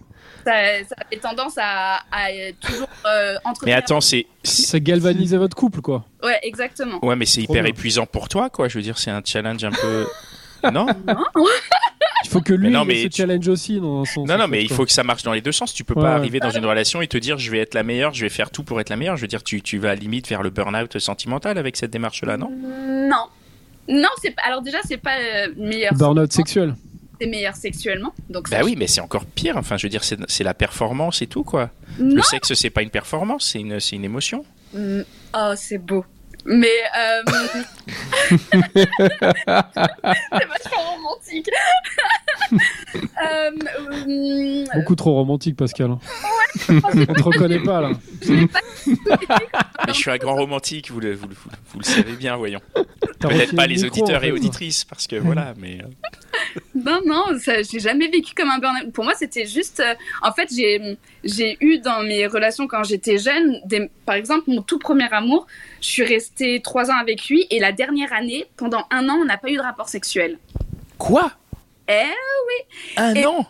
ça, 0.44 0.52
ça 0.90 0.96
avait 1.06 1.20
tendance 1.22 1.54
à, 1.58 1.98
à 2.12 2.30
toujours 2.60 2.88
euh, 3.06 3.34
Mais 3.44 3.50
entretenir. 3.50 3.78
attends, 3.78 4.02
c'est. 4.02 4.26
Ça 4.44 4.80
galvanisait 4.80 5.38
votre 5.38 5.56
couple, 5.56 5.82
quoi. 5.82 6.06
Ouais, 6.24 6.40
exactement. 6.42 7.04
Ouais, 7.06 7.16
mais 7.16 7.26
c'est 7.28 7.42
hyper 7.42 7.62
bien. 7.64 7.72
épuisant 7.72 8.08
pour 8.08 8.30
toi, 8.30 8.50
quoi. 8.50 8.68
Je 8.68 8.78
veux 8.80 8.84
dire, 8.84 8.98
c'est 8.98 9.12
un 9.12 9.22
challenge 9.24 9.64
un 9.64 9.72
peu. 9.72 10.08
Non 10.74 10.88
Il 12.26 12.30
faut 12.30 12.42
que 12.42 12.54
lui 12.54 12.68
Mais 12.68 12.74
non, 12.74 12.84
il 12.84 12.88
mais 12.88 13.04
se 13.04 13.08
tu- 13.08 13.18
challenge 13.22 13.48
aussi 13.48 13.80
dans 13.80 14.04
son. 14.06 14.22
Non, 14.26 14.34
son 14.34 14.38
non, 14.40 14.48
mais 14.48 14.62
il 14.64 14.68
quoi. 14.68 14.78
faut 14.78 14.86
que 14.86 14.92
ça 14.92 15.04
marche 15.04 15.24
dans 15.24 15.34
les 15.34 15.42
deux 15.42 15.52
sens. 15.52 15.74
Tu 15.74 15.84
peux 15.84 15.94
Ouais, 15.94 16.02
pas 16.02 16.16
arriver 16.16 16.40
dans 16.40 16.50
une 16.52 16.66
relation 16.66 17.02
et 17.02 17.08
te 17.08 17.18
dire 17.18 17.38
je 17.38 17.50
vais 17.52 17.60
être 17.60 17.74
la 17.74 17.84
meilleure, 17.84 18.14
je 18.14 18.22
vais 18.22 18.30
faire 18.30 18.50
tout 18.52 18.64
pour 18.64 18.80
être 18.82 18.90
la 18.90 18.96
meilleure. 18.96 19.16
Je 19.18 19.22
veux 19.22 19.28
dire, 19.28 19.44
tu, 19.44 19.62
tu 19.62 19.78
vas 19.78 19.96
limite 19.96 20.28
vers 20.28 20.42
le 20.44 20.50
burn-out 20.50 20.98
sentimental 21.00 21.58
avec 21.58 21.78
cette 21.78 21.92
démarche-là, 21.92 22.38
non? 22.38 22.50
Non. 22.52 23.26
Non, 23.90 24.10
c'est. 24.22 24.34
Alors 24.46 24.62
déjà, 24.62 24.80
c'est 24.86 24.98
pas 24.98 25.18
euh, 25.18 25.48
meilleur. 25.58 25.94
Burnout 25.94 26.32
sexuel. 26.34 26.76
C'est 27.22 27.28
meilleur 27.28 27.56
sexuellement. 27.56 28.14
Donc 28.30 28.50
Bah 28.50 28.58
ça, 28.60 28.64
oui, 28.66 28.76
mais 28.78 28.86
c'est 28.88 29.02
encore 29.02 29.26
pire. 29.26 29.56
Enfin, 29.58 29.78
je 29.78 29.84
veux 29.84 29.90
dire, 29.90 30.04
c'est 30.04 30.18
c'est 30.28 30.44
la 30.44 30.54
performance 30.54 31.22
et 31.22 31.28
tout, 31.28 31.44
quoi. 31.44 31.70
Non. 32.00 32.16
Le 32.18 32.22
sexe, 32.22 32.54
c'est 32.54 32.70
pas 32.70 32.82
une 32.84 32.90
performance, 32.92 33.50
c'est 33.52 33.60
une, 33.60 33.80
c'est 33.80 33.96
une 33.96 34.04
émotion. 34.06 34.44
Mm, 34.74 35.02
Oh, 35.36 35.54
c'est 35.56 35.78
beau. 35.78 36.04
Mais 36.50 36.68
euh... 36.98 37.24
c'est 38.70 38.88
vachement 40.48 40.84
romantique. 40.96 41.50
euh, 43.24 44.66
Beaucoup 44.76 44.96
trop 44.96 45.14
romantique, 45.16 45.58
Pascal. 45.58 45.92
hein. 45.92 46.00
On 46.70 46.80
te 46.82 47.22
reconnaît 47.22 47.60
pas, 47.60 47.82
là. 47.82 47.92
Mais 48.28 49.94
je 49.94 49.94
suis 49.94 50.10
un 50.12 50.18
grand 50.18 50.36
romantique, 50.36 50.90
vous 50.92 51.00
le, 51.02 51.14
vous, 51.14 51.28
le- 51.28 51.36
vous 51.36 51.50
le- 51.50 51.58
vous 51.74 51.80
le 51.80 51.84
savez 51.86 52.14
bien, 52.14 52.36
voyons. 52.38 52.62
Peut-être 53.20 53.56
pas 53.56 53.68
le 53.68 53.74
les 53.74 53.82
micro, 53.84 54.00
auditeurs 54.02 54.18
en 54.20 54.22
fait. 54.22 54.28
et 54.30 54.32
auditrices, 54.32 54.86
parce 54.86 55.06
que 55.08 55.16
voilà, 55.18 55.54
mais. 55.58 55.80
euh, 55.82 55.88
Non, 56.88 57.00
non, 57.06 57.26
ça, 57.40 57.62
j'ai 57.64 57.80
jamais 57.80 58.08
vécu 58.08 58.34
comme 58.34 58.50
un 58.50 58.60
burn-out. 58.60 58.92
Pour 58.94 59.04
moi, 59.04 59.14
c'était 59.16 59.46
juste. 59.46 59.80
euh, 59.82 59.94
en 60.22 60.32
fait, 60.32 60.48
j'ai, 60.56 60.98
j'ai 61.24 61.58
eu 61.60 61.80
dans 61.80 62.02
mes 62.04 62.28
relations 62.28 62.66
quand 62.68 62.84
j'étais 62.84 63.18
jeune, 63.18 63.60
des, 63.66 63.90
par 64.06 64.16
exemple, 64.16 64.44
mon 64.48 64.62
tout 64.62 64.80
premier 64.80 65.12
amour, 65.12 65.48
je 65.82 65.88
suis 65.88 66.04
restée 66.04 66.62
trois 66.64 66.90
ans 66.92 66.98
avec 67.00 67.28
lui 67.28 67.46
et 67.50 67.60
la 67.60 67.72
dernière 67.72 68.14
année, 68.14 68.46
pendant 68.56 68.84
un 68.92 69.10
an, 69.10 69.18
on 69.22 69.26
n'a 69.26 69.38
pas 69.38 69.50
eu 69.50 69.56
de 69.58 69.62
rapport 69.62 69.90
sexuel. 69.90 70.38
Quoi? 70.98 71.32
Eh 71.90 72.04
Un 72.98 73.14
Et- 73.16 73.26
an 73.26 73.46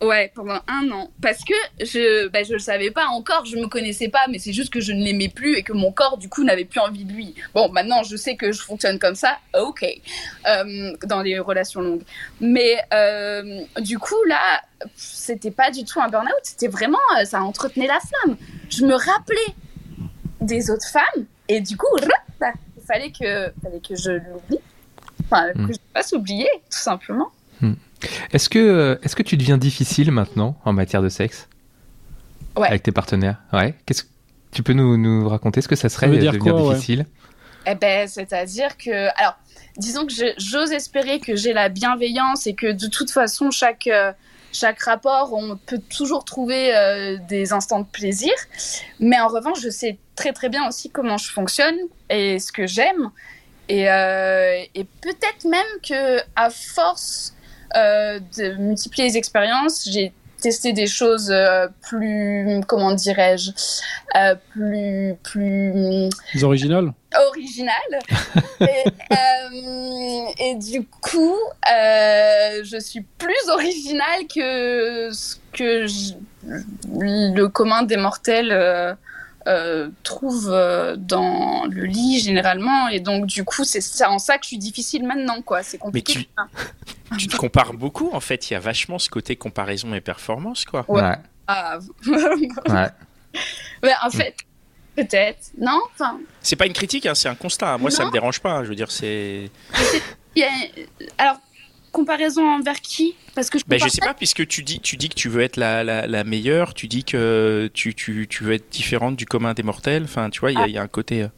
Ouais, 0.00 0.30
pendant 0.32 0.60
un 0.68 0.90
an. 0.92 1.10
Parce 1.20 1.42
que 1.44 1.54
je 1.80 2.28
bah, 2.28 2.44
je 2.44 2.52
le 2.52 2.58
savais 2.60 2.90
pas 2.90 3.06
encore, 3.06 3.44
je 3.46 3.56
me 3.56 3.66
connaissais 3.66 4.08
pas, 4.08 4.26
mais 4.30 4.38
c'est 4.38 4.52
juste 4.52 4.72
que 4.72 4.80
je 4.80 4.92
ne 4.92 5.02
l'aimais 5.02 5.28
plus 5.28 5.56
et 5.56 5.62
que 5.62 5.72
mon 5.72 5.90
corps, 5.90 6.18
du 6.18 6.28
coup, 6.28 6.44
n'avait 6.44 6.64
plus 6.64 6.78
envie 6.78 7.04
de 7.04 7.12
lui. 7.12 7.34
Bon, 7.52 7.68
maintenant, 7.70 8.04
je 8.04 8.16
sais 8.16 8.36
que 8.36 8.52
je 8.52 8.62
fonctionne 8.62 9.00
comme 9.00 9.16
ça, 9.16 9.38
ok, 9.58 9.84
euh, 10.46 10.92
dans 11.04 11.22
les 11.22 11.40
relations 11.40 11.80
longues. 11.80 12.04
Mais 12.40 12.76
euh, 12.94 13.62
du 13.80 13.98
coup, 13.98 14.22
là, 14.28 14.62
c'était 14.94 15.50
pas 15.50 15.72
du 15.72 15.84
tout 15.84 16.00
un 16.00 16.08
burn-out, 16.08 16.32
c'était 16.44 16.68
vraiment, 16.68 16.98
euh, 17.20 17.24
ça 17.24 17.42
entretenait 17.42 17.88
la 17.88 17.98
flamme. 17.98 18.36
Je 18.68 18.84
me 18.84 18.94
rappelais 18.94 19.54
des 20.40 20.70
autres 20.70 20.88
femmes 20.88 21.24
et 21.48 21.60
du 21.60 21.76
coup, 21.76 21.86
bah, 22.38 22.52
il 22.76 22.84
fallait 22.84 23.10
que, 23.10 23.52
fallait 23.62 23.80
que 23.80 23.96
je 23.96 24.12
l'oublie. 24.12 24.60
Enfin, 25.24 25.52
que 25.52 25.72
je 25.72 25.78
fasse 25.92 26.12
oublier, 26.12 26.48
tout 26.70 26.78
simplement. 26.78 27.32
Est-ce 28.32 28.48
que, 28.48 28.58
euh, 28.58 28.96
est-ce 29.02 29.16
que 29.16 29.22
tu 29.22 29.36
deviens 29.36 29.58
difficile 29.58 30.10
maintenant 30.10 30.56
en 30.64 30.72
matière 30.72 31.02
de 31.02 31.08
sexe? 31.08 31.48
Ouais. 32.56 32.68
Avec 32.68 32.82
tes 32.82 32.92
partenaires? 32.92 33.38
Ouais. 33.52 33.74
Qu'est-ce 33.86 34.04
que 34.04 34.08
tu 34.52 34.62
peux 34.62 34.72
nous, 34.72 34.96
nous 34.96 35.28
raconter 35.28 35.60
ce 35.60 35.68
que 35.68 35.76
ça 35.76 35.88
serait 35.88 36.08
veut 36.08 36.16
de 36.16 36.20
dire 36.20 36.32
devenir 36.32 36.54
quoi, 36.54 36.62
ouais? 36.62 36.74
difficile? 36.74 37.06
Eh 37.66 37.74
ben, 37.74 38.08
c'est-à-dire 38.08 38.76
que, 38.76 39.08
alors, 39.20 39.36
disons 39.76 40.06
que 40.06 40.12
j'ose 40.38 40.72
espérer 40.72 41.20
que 41.20 41.36
j'ai 41.36 41.52
la 41.52 41.68
bienveillance 41.68 42.46
et 42.46 42.54
que 42.54 42.72
de 42.72 42.86
toute 42.86 43.10
façon, 43.10 43.50
chaque, 43.50 43.86
euh, 43.86 44.12
chaque 44.52 44.80
rapport, 44.80 45.32
on 45.34 45.56
peut 45.56 45.80
toujours 45.94 46.24
trouver 46.24 46.74
euh, 46.74 47.18
des 47.28 47.52
instants 47.52 47.80
de 47.80 47.86
plaisir. 47.86 48.32
Mais 49.00 49.20
en 49.20 49.28
revanche, 49.28 49.60
je 49.60 49.68
sais 49.68 49.98
très 50.16 50.32
très 50.32 50.48
bien 50.48 50.66
aussi 50.66 50.90
comment 50.90 51.18
je 51.18 51.30
fonctionne 51.30 51.76
et 52.08 52.38
ce 52.38 52.52
que 52.52 52.66
j'aime. 52.66 53.10
Et, 53.68 53.90
euh, 53.90 54.62
et 54.74 54.84
peut-être 55.02 55.44
même 55.44 55.66
que 55.86 56.20
à 56.36 56.48
force 56.48 57.34
euh, 57.34 57.37
de 57.74 58.54
multiplier 58.56 59.08
les 59.08 59.16
expériences, 59.16 59.88
j'ai 59.90 60.12
testé 60.40 60.72
des 60.72 60.86
choses 60.86 61.30
euh, 61.32 61.66
plus, 61.88 62.60
comment 62.68 62.92
dirais-je, 62.92 63.50
euh, 64.16 64.34
plus, 64.52 65.14
plus 65.24 66.08
Les 66.34 66.44
originales 66.44 66.92
original. 67.30 67.74
et, 68.60 68.64
euh, 69.12 70.28
et 70.38 70.54
du 70.56 70.84
coup, 70.86 71.34
euh, 71.72 72.60
je 72.64 72.78
suis 72.78 73.00
plus 73.00 73.48
originale 73.50 74.26
que 74.32 75.08
ce 75.12 75.36
que 75.52 75.86
je- 75.86 76.12
le 76.94 77.46
commun 77.46 77.82
des 77.82 77.96
mortels 77.96 78.52
euh, 78.52 78.94
euh, 79.48 79.88
trouve 80.04 80.48
euh, 80.52 80.94
dans 80.96 81.64
le 81.68 81.84
lit 81.84 82.20
généralement. 82.20 82.88
Et 82.88 83.00
donc, 83.00 83.26
du 83.26 83.44
coup, 83.44 83.64
c'est 83.64 84.04
en 84.04 84.18
ça 84.18 84.36
que 84.38 84.44
je 84.44 84.48
suis 84.48 84.58
difficile 84.58 85.04
maintenant. 85.06 85.42
quoi. 85.42 85.62
C'est 85.62 85.78
compliqué. 85.78 86.12
tu- 86.14 87.16
Tu 87.18 87.26
te 87.26 87.36
compares 87.36 87.72
beaucoup, 87.72 88.10
en 88.12 88.20
fait. 88.20 88.50
Il 88.50 88.52
y 88.52 88.56
a 88.56 88.60
vachement 88.60 88.98
ce 88.98 89.08
côté 89.08 89.34
comparaison 89.36 89.94
et 89.94 90.00
performance, 90.02 90.64
quoi. 90.66 90.84
Ouais. 90.88 91.00
Ouais. 91.02 91.16
Ah, 91.46 91.78
ouais. 92.06 92.88
ouais, 93.82 93.92
en 94.04 94.10
fait, 94.10 94.34
peut-être. 94.94 95.50
Non 95.58 95.80
Enfin, 95.94 96.18
C'est 96.42 96.56
pas 96.56 96.66
une 96.66 96.74
critique, 96.74 97.06
hein, 97.06 97.14
c'est 97.14 97.28
un 97.30 97.34
constat. 97.34 97.78
Moi, 97.78 97.90
ça 97.90 98.04
me 98.04 98.10
dérange 98.10 98.40
pas. 98.40 98.62
Je 98.64 98.68
veux 98.68 98.74
dire, 98.74 98.90
c'est. 98.90 99.50
alors, 101.16 101.40
comparaison 101.98 102.46
envers 102.58 102.80
qui? 102.80 103.14
Parce 103.34 103.50
que 103.50 103.58
je 103.58 103.64
Ben, 103.66 103.78
je 103.78 103.88
sais 103.88 104.00
pas, 104.00 104.14
puisque 104.14 104.46
tu 104.46 104.62
dis, 104.62 104.80
tu 104.80 104.96
dis 104.96 105.08
que 105.08 105.14
tu 105.14 105.28
veux 105.28 105.42
être 105.42 105.56
la, 105.56 105.82
la, 105.84 106.06
la 106.06 106.24
meilleure, 106.24 106.74
tu 106.74 106.86
dis 106.88 107.04
que 107.04 107.70
tu, 107.74 107.94
tu, 107.94 108.26
tu 108.28 108.44
veux 108.44 108.54
être 108.54 108.68
différente 108.70 109.16
du 109.16 109.26
commun 109.26 109.52
des 109.54 109.62
mortels. 109.62 110.04
Enfin, 110.04 110.30
tu 110.30 110.40
vois, 110.40 110.52
il 110.52 110.58
y, 110.58 110.62
a- 110.62 110.66
il 110.68 110.74
y 110.74 110.78
a 110.78 110.82
un 110.82 110.88
côté. 110.88 111.22
euh, 111.22 111.28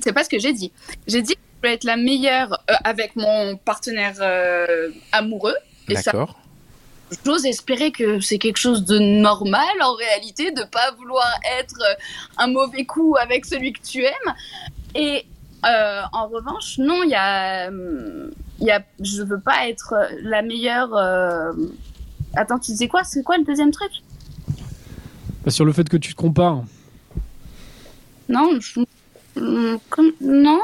C'est 0.00 0.12
pas 0.12 0.24
ce 0.24 0.28
que 0.28 0.38
j'ai 0.38 0.52
dit. 0.52 0.70
J'ai 1.06 1.22
dit 1.22 1.34
que 1.34 1.40
je 1.40 1.58
voulais 1.60 1.74
être 1.74 1.84
la 1.84 1.96
meilleure 1.96 2.52
euh, 2.70 2.74
avec 2.84 3.16
mon 3.16 3.56
partenaire 3.56 4.16
euh, 4.20 4.90
amoureux. 5.12 5.56
Ça, 5.94 6.02
D'accord. 6.02 6.38
j'ose 7.24 7.46
espérer 7.46 7.90
que 7.90 8.20
c'est 8.20 8.38
quelque 8.38 8.58
chose 8.58 8.84
de 8.84 8.98
normal 8.98 9.74
en 9.82 9.94
réalité, 9.94 10.50
de 10.52 10.62
pas 10.64 10.92
vouloir 10.98 11.28
être 11.60 11.80
un 12.36 12.46
mauvais 12.48 12.84
coup 12.84 13.16
avec 13.20 13.44
celui 13.46 13.72
que 13.72 13.80
tu 13.82 14.04
aimes. 14.04 14.30
Et 14.94 15.24
euh, 15.66 16.02
en 16.12 16.28
revanche, 16.28 16.76
non, 16.78 17.02
il 17.02 17.10
y 17.10 17.14
a, 17.14 17.68
hum, 17.68 18.30
y 18.66 18.70
a, 18.70 18.82
je 19.00 19.22
veux 19.22 19.40
pas 19.40 19.68
être 19.68 19.94
euh, 19.94 20.06
la 20.22 20.42
meilleure. 20.42 20.94
euh, 20.96 21.52
Attends, 22.34 22.58
tu 22.58 22.72
disais 22.72 22.88
quoi? 22.88 23.04
C'est 23.04 23.22
quoi 23.22 23.38
le 23.38 23.44
deuxième 23.44 23.70
truc? 23.70 23.90
Bah, 25.44 25.50
Sur 25.50 25.64
le 25.64 25.72
fait 25.72 25.88
que 25.88 25.96
tu 25.96 26.12
te 26.12 26.16
compares. 26.16 26.62
Non, 28.28 28.50
je- 28.60 28.80
comme- 29.88 30.12
non. 30.20 30.60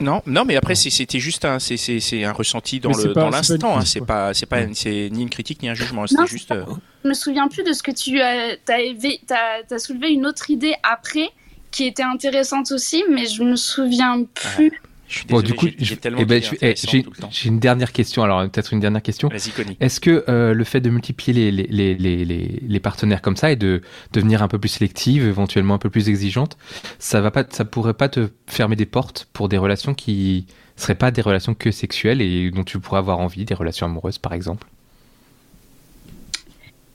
Non, 0.00 0.22
non, 0.26 0.44
mais 0.44 0.56
après, 0.56 0.74
c'était 0.74 1.18
juste 1.18 1.44
un, 1.44 1.58
c'est- 1.58 1.76
c'est 1.76 1.98
c'est 2.00 2.24
un 2.24 2.32
ressenti 2.32 2.78
dans 2.80 2.90
Mais 2.90 2.94
c'est 2.94 3.08
le 3.08 3.14
pas- 3.14 3.20
dans 3.22 3.26
c'est 3.26 3.32
pas 3.32 3.38
une 3.38 3.52
l'instant. 3.74 3.78
hein, 3.78 3.84
C'est 3.84 4.04
pas, 4.04 4.34
c'est 4.34 4.46
pas, 4.46 4.60
c'est 4.74 5.08
ni 5.10 5.22
une 5.22 5.30
critique 5.30 5.62
ni 5.62 5.68
un 5.68 5.74
jugement. 5.74 6.06
C'est 6.06 6.26
juste. 6.26 6.48
pas- 6.48 6.56
euh, 6.56 6.64
Je 7.04 7.08
me 7.08 7.14
souviens 7.14 7.48
plus 7.48 7.62
de 7.64 7.72
ce 7.72 7.82
que 7.82 7.90
tu 7.90 8.20
as, 8.20 8.56
t'as- 8.64 9.62
t'as 9.66 9.78
soulevé 9.78 10.10
une 10.10 10.26
autre 10.26 10.50
idée 10.50 10.74
après 10.82 11.30
qui 11.70 11.84
était 11.84 12.02
intéressante 12.02 12.70
aussi, 12.72 13.04
mais 13.10 13.26
je 13.26 13.42
me 13.42 13.56
souviens 13.56 14.24
plus. 14.34 14.80
Je 15.08 15.14
suis 15.20 15.26
Bon, 15.26 15.40
désolé, 15.40 15.52
du 15.52 15.58
coup, 15.58 15.66
j'ai- 15.78 15.98
eh 16.18 16.24
ben, 16.26 16.42
eh, 16.42 16.46
intéressantes 16.54 16.90
j'ai 16.90 17.02
tout 17.02 17.10
le 17.10 17.16
temps. 17.22 17.28
j'ai 17.32 17.48
une 17.48 17.58
dernière 17.58 17.92
question. 17.92 18.22
Alors, 18.22 18.42
peut-être 18.50 18.74
une 18.74 18.80
dernière 18.80 19.00
question. 19.00 19.28
Vas-y, 19.28 19.50
Connie. 19.52 19.74
Est-ce 19.80 20.00
que 20.00 20.22
euh, 20.28 20.52
le 20.52 20.64
fait 20.64 20.82
de 20.82 20.90
multiplier 20.90 21.50
les, 21.50 21.50
les, 21.50 21.66
les, 21.66 21.94
les, 21.94 22.24
les- 22.26 22.62
les 22.62 22.80
partenaires 22.80 23.22
comme 23.22 23.36
ça 23.36 23.50
et 23.50 23.56
de 23.56 23.80
devenir 24.12 24.42
un 24.42 24.48
peu 24.48 24.58
plus 24.58 24.68
sélective, 24.68 25.26
éventuellement 25.26 25.72
un 25.74 25.78
peu 25.78 25.88
plus 25.88 26.10
exigeante, 26.10 26.58
ça 26.98 27.22
va 27.22 27.30
pas, 27.30 27.44
ça 27.48 27.64
pourrait 27.64 27.94
pas 27.94 28.10
te 28.10 28.28
fermer 28.46 28.76
des 28.76 28.84
portes 28.84 29.26
pour 29.32 29.48
des 29.48 29.56
relations 29.56 29.94
qui 29.94 30.46
seraient 30.76 30.94
pas 30.94 31.10
des 31.10 31.22
relations 31.22 31.54
que 31.54 31.70
sexuelles 31.70 32.20
et 32.20 32.50
dont 32.50 32.64
tu 32.64 32.78
pourrais 32.78 32.98
avoir 32.98 33.18
envie, 33.18 33.46
des 33.46 33.54
relations 33.54 33.86
amoureuses 33.86 34.18
par 34.18 34.34
exemple? 34.34 34.66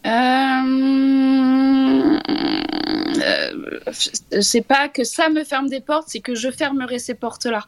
Euh... 0.06 0.10
euh, 3.24 3.92
c'est 4.42 4.62
pas 4.66 4.88
que 4.90 5.04
ça 5.04 5.30
me 5.30 5.44
ferme 5.44 5.70
des 5.70 5.82
portes, 5.82 6.06
c'est 6.10 6.20
que 6.20 6.36
je 6.36 6.50
fermerai 6.52 7.00
ces 7.00 7.14
portes-là. 7.16 7.68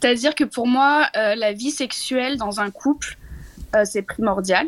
C'est-à-dire 0.00 0.34
que 0.34 0.44
pour 0.44 0.66
moi, 0.66 1.06
euh, 1.16 1.34
la 1.34 1.52
vie 1.52 1.70
sexuelle 1.70 2.36
dans 2.36 2.60
un 2.60 2.70
couple, 2.70 3.16
euh, 3.74 3.82
c'est 3.84 4.02
primordial. 4.02 4.66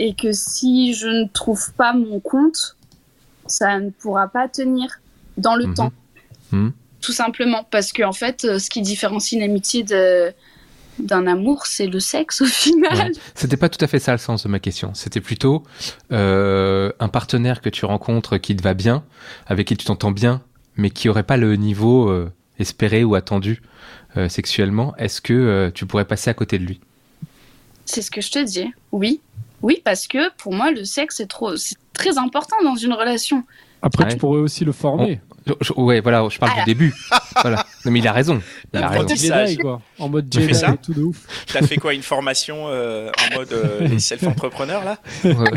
Et 0.00 0.14
que 0.14 0.32
si 0.32 0.94
je 0.94 1.06
ne 1.06 1.28
trouve 1.28 1.72
pas 1.74 1.92
mon 1.92 2.20
compte, 2.20 2.76
ça 3.46 3.78
ne 3.78 3.90
pourra 3.90 4.28
pas 4.28 4.48
tenir 4.48 4.88
dans 5.36 5.54
le 5.56 5.66
Mhm. 5.66 5.74
temps. 5.74 5.92
Mhm. 6.52 6.72
Tout 7.00 7.12
simplement. 7.12 7.64
Parce 7.70 7.92
qu'en 7.92 8.12
fait, 8.12 8.44
euh, 8.44 8.58
ce 8.58 8.70
qui 8.70 8.80
différencie 8.80 9.32
une 9.38 9.42
amitié 9.44 9.84
d'un 10.98 11.26
amour, 11.26 11.66
c'est 11.66 11.86
le 11.86 12.00
sexe 12.00 12.40
au 12.40 12.46
final. 12.46 12.96
Ouais. 12.96 13.12
C'était 13.34 13.56
pas 13.56 13.68
tout 13.68 13.84
à 13.84 13.88
fait 13.88 13.98
ça 13.98 14.12
le 14.12 14.18
sens 14.18 14.44
de 14.44 14.48
ma 14.48 14.58
question. 14.60 14.92
C'était 14.94 15.20
plutôt 15.20 15.62
euh, 16.12 16.92
un 17.00 17.08
partenaire 17.08 17.60
que 17.60 17.68
tu 17.68 17.84
rencontres 17.84 18.38
qui 18.38 18.56
te 18.56 18.62
va 18.62 18.74
bien, 18.74 19.04
avec 19.46 19.66
qui 19.68 19.76
tu 19.76 19.84
t'entends 19.84 20.12
bien, 20.12 20.40
mais 20.76 20.90
qui 20.90 21.08
aurait 21.08 21.22
pas 21.24 21.36
le 21.36 21.56
niveau 21.56 22.08
espéré 22.58 23.04
ou 23.04 23.14
attendu 23.14 23.60
euh, 24.16 24.28
sexuellement. 24.28 24.94
Est-ce 24.96 25.20
que 25.20 25.32
euh, 25.32 25.70
tu 25.72 25.86
pourrais 25.86 26.04
passer 26.04 26.30
à 26.30 26.34
côté 26.34 26.58
de 26.58 26.64
lui? 26.64 26.80
C'est 27.84 28.02
ce 28.02 28.10
que 28.10 28.20
je 28.20 28.30
te 28.30 28.38
dis. 28.44 28.72
Oui. 28.92 29.20
Oui, 29.62 29.80
parce 29.84 30.06
que 30.06 30.30
pour 30.36 30.52
moi, 30.52 30.70
le 30.70 30.84
sexe 30.84 31.20
est 31.20 31.26
trop, 31.26 31.56
c'est 31.56 31.76
très 31.94 32.18
important 32.18 32.56
dans 32.64 32.76
une 32.76 32.92
relation. 32.92 33.44
Après, 33.82 34.04
Ouais. 34.04 34.10
tu 34.12 34.16
pourrais 34.18 34.40
aussi 34.40 34.64
le 34.64 34.72
former. 34.72 35.20
Je- 35.60 35.72
ouais, 35.74 36.00
voilà, 36.00 36.26
je 36.30 36.38
parle 36.38 36.52
Ah. 36.54 36.60
du 36.60 36.64
début. 36.64 36.94
voilà. 37.42 37.66
Non, 37.84 37.90
mais 37.92 37.98
il 37.98 38.08
a 38.08 38.12
raison. 38.12 38.40
Il 38.72 38.82
a 38.82 38.88
raison. 38.88 39.08
Jedi, 39.14 39.58
quoi. 39.58 39.82
En 39.98 40.08
mode 40.08 40.30
Tu 40.30 40.38
fais 40.40 40.48
Jedi 40.48 40.58
ça 40.58 40.70
et 40.72 40.76
tout 40.78 40.94
de 40.94 41.02
ouf. 41.02 41.26
T'as 41.52 41.60
fait 41.66 41.76
quoi 41.76 41.92
Une 41.92 42.02
formation 42.02 42.66
euh, 42.68 43.10
en 43.30 43.34
mode 43.36 43.52
euh, 43.52 43.98
self-entrepreneur 43.98 44.82
là? 44.84 44.98
Ouais. 45.24 45.50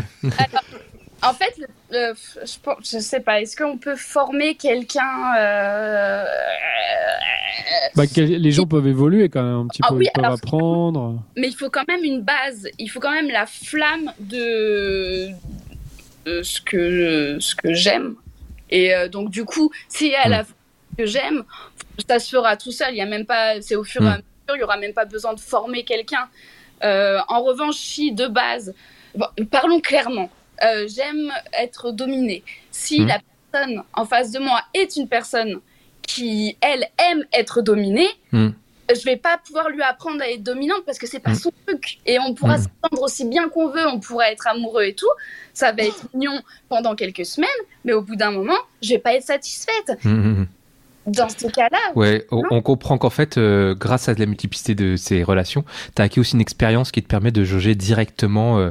En 1.22 1.32
fait, 1.32 1.54
le- 1.58 1.66
le- 1.90 2.14
je, 2.44 2.58
pense- 2.62 2.78
je 2.92 2.98
sais 2.98 3.20
pas, 3.20 3.40
est-ce 3.40 3.56
qu'on 3.56 3.78
peut 3.78 3.96
former 3.96 4.54
quelqu'un 4.56 5.34
euh, 5.38 6.24
Bah, 7.94 8.06
que- 8.06 8.20
les 8.20 8.50
gens 8.52 8.66
peuvent 8.66 8.86
évoluer 8.86 9.28
quand 9.28 9.42
même 9.42 9.54
un 9.54 9.66
petit 9.66 9.80
Ah 9.84 9.88
peu. 9.88 9.94
oui, 9.96 10.06
Ils 10.06 10.12
peuvent 10.14 10.24
alors- 10.24 10.38
apprendre. 10.38 11.22
Mais 11.36 11.48
il 11.48 11.54
faut 11.54 11.70
quand 11.70 11.86
même 11.88 12.04
une 12.04 12.22
base, 12.22 12.68
il 12.78 12.88
faut 12.88 13.00
quand 13.00 13.12
même 13.12 13.28
la 13.30 13.46
flamme 13.46 14.12
de, 14.20 15.28
de 16.26 16.42
ce 16.42 16.60
que, 16.60 17.38
ce 17.40 17.54
que 17.54 17.72
j'aime. 17.74 18.14
Et 18.70 18.94
euh, 18.94 19.08
donc, 19.08 19.30
du 19.30 19.44
coup, 19.44 19.70
si 19.88 20.12
elle 20.24 20.34
a 20.34 20.44
ce 20.44 20.96
que 20.98 21.06
j'aime, 21.06 21.42
ça 22.08 22.18
se 22.18 22.30
fera 22.36 22.56
tout 22.56 22.70
seul. 22.72 22.92
Il 22.94 22.98
y 22.98 23.02
a 23.02 23.06
même 23.06 23.24
pas, 23.26 23.60
c'est 23.60 23.76
au 23.76 23.84
fur 23.84 24.02
et 24.02 24.06
à 24.06 24.10
Mm. 24.10 24.14
mesure, 24.14 24.56
il 24.56 24.60
y 24.60 24.62
aura 24.62 24.76
même 24.76 24.92
pas 24.92 25.04
besoin 25.04 25.32
de 25.34 25.40
former 25.40 25.84
quelqu'un. 25.84 26.28
Euh, 26.84 27.18
en 27.28 27.42
revanche, 27.42 27.76
si 27.76 28.12
de 28.12 28.26
base, 28.28 28.74
bon, 29.14 29.26
parlons 29.50 29.80
clairement, 29.80 30.30
euh, 30.64 30.86
j'aime 30.88 31.32
être 31.58 31.92
dominée. 31.92 32.42
Si 32.70 33.00
Mm. 33.00 33.06
la 33.06 33.20
personne 33.52 33.82
en 33.94 34.04
face 34.04 34.30
de 34.30 34.38
moi 34.38 34.60
est 34.74 34.96
une 34.96 35.08
personne 35.08 35.60
qui, 36.02 36.56
elle, 36.60 36.86
aime 37.10 37.24
être 37.32 37.60
dominée, 37.62 38.08
Mm. 38.32 38.48
je 38.94 39.04
vais 39.04 39.16
pas 39.16 39.38
pouvoir 39.38 39.68
lui 39.68 39.82
apprendre 39.82 40.22
à 40.22 40.28
être 40.30 40.42
dominante 40.42 40.82
parce 40.86 40.98
que 40.98 41.06
c'est 41.06 41.20
pas 41.20 41.32
Mm. 41.32 41.34
son 41.36 41.52
truc. 41.66 41.98
Et 42.06 42.18
on 42.18 42.34
pourra 42.34 42.56
Mm. 42.58 42.62
s'entendre 42.62 43.02
aussi 43.02 43.24
bien 43.26 43.48
qu'on 43.48 43.68
veut, 43.68 43.86
on 43.86 44.00
pourra 44.00 44.30
être 44.32 44.46
amoureux 44.46 44.84
et 44.84 44.94
tout. 44.94 45.10
Ça 45.52 45.72
va 45.72 45.82
être 45.82 46.06
mignon 46.14 46.40
pendant 46.68 46.94
quelques 46.94 47.26
semaines, 47.26 47.48
mais 47.84 47.92
au 47.92 48.00
bout 48.02 48.16
d'un 48.16 48.30
moment, 48.30 48.58
je 48.82 48.90
vais 48.90 48.98
pas 48.98 49.14
être 49.14 49.24
satisfaite. 49.24 49.92
Dans 51.08 51.28
ce 51.28 51.46
cas-là, 51.46 51.78
Ouais, 51.94 52.26
on, 52.30 52.42
on 52.50 52.60
comprend 52.62 52.98
qu'en 52.98 53.10
fait, 53.10 53.38
euh, 53.38 53.74
grâce 53.74 54.08
à 54.08 54.14
la 54.14 54.26
multiplicité 54.26 54.74
de 54.74 54.96
ces 54.96 55.22
relations, 55.22 55.64
tu 55.94 56.02
as 56.02 56.04
acquis 56.04 56.20
aussi 56.20 56.34
une 56.34 56.40
expérience 56.40 56.90
qui 56.90 57.02
te 57.02 57.08
permet 57.08 57.30
de 57.30 57.44
jauger 57.44 57.74
directement 57.74 58.58
euh, 58.58 58.70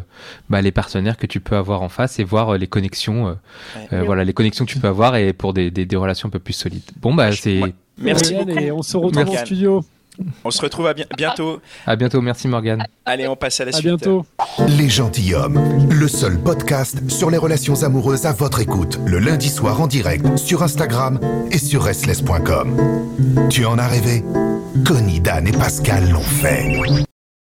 bah, 0.50 0.62
les 0.62 0.72
partenaires 0.72 1.18
que 1.18 1.26
tu 1.28 1.40
peux 1.40 1.56
avoir 1.56 1.82
en 1.82 1.90
face 1.90 2.20
et 2.20 2.24
voir 2.24 2.54
euh, 2.54 2.58
les 2.58 2.68
connexions, 2.68 3.28
euh, 3.28 3.34
Ouais. 3.76 3.88
euh, 3.94 4.04
voilà, 4.04 4.24
les 4.24 4.34
connexions 4.34 4.66
que 4.66 4.72
tu 4.72 4.80
peux 4.80 4.88
avoir 4.88 5.16
et 5.16 5.34
pour 5.34 5.54
des, 5.54 5.72
des, 5.72 5.86
des 5.86 5.96
relations 5.96 6.28
un 6.28 6.32
peu 6.32 6.40
plus 6.40 6.54
solides. 6.54 6.84
Bon 7.02 7.14
bah 7.14 7.32
c'est 7.32 7.62
Ouais. 7.62 7.74
Merci 8.00 8.36
beaucoup. 8.36 8.50
Et 8.60 8.72
on 8.72 8.84
se 8.84 8.96
retrouve 8.96 9.30
en 9.30 9.38
studio. 9.46 9.84
On 10.44 10.52
se 10.52 10.62
retrouve 10.62 10.88
à 10.88 10.94
bien- 10.94 11.06
bientôt. 11.18 11.60
à 11.86 11.96
bientôt, 11.96 12.22
merci 12.22 12.48
Morgane. 12.48 12.86
Allez, 13.06 13.28
on 13.28 13.36
passe 13.36 13.60
à 13.62 13.66
la 13.66 13.70
À 13.70 13.74
suite. 13.74 13.86
bientôt. 13.86 14.26
Les 14.78 14.90
gentilshommes, 14.90 15.88
le 15.92 16.08
seul 16.08 16.38
podcast 16.40 16.98
sur 17.10 17.30
les 17.30 17.38
relations 17.38 17.84
amoureuses 17.84 18.26
à 18.26 18.34
votre 18.34 18.60
écoute, 18.62 19.00
le 19.06 19.20
lundi 19.20 19.50
soir 19.50 19.82
en 19.82 19.88
direct 19.88 20.38
sur 20.38 20.64
Instagram 20.64 21.20
et 21.52 21.58
sur 21.58 21.84
restless.com. 21.84 22.78
Tu 23.50 23.66
en 23.66 23.78
as 23.78 23.88
rêvé? 23.88 24.24
Connie, 24.86 25.20
Dan 25.20 25.48
et 25.48 25.52
Pascal 25.52 26.10
l'ont 26.12 26.20
fait. 26.22 26.78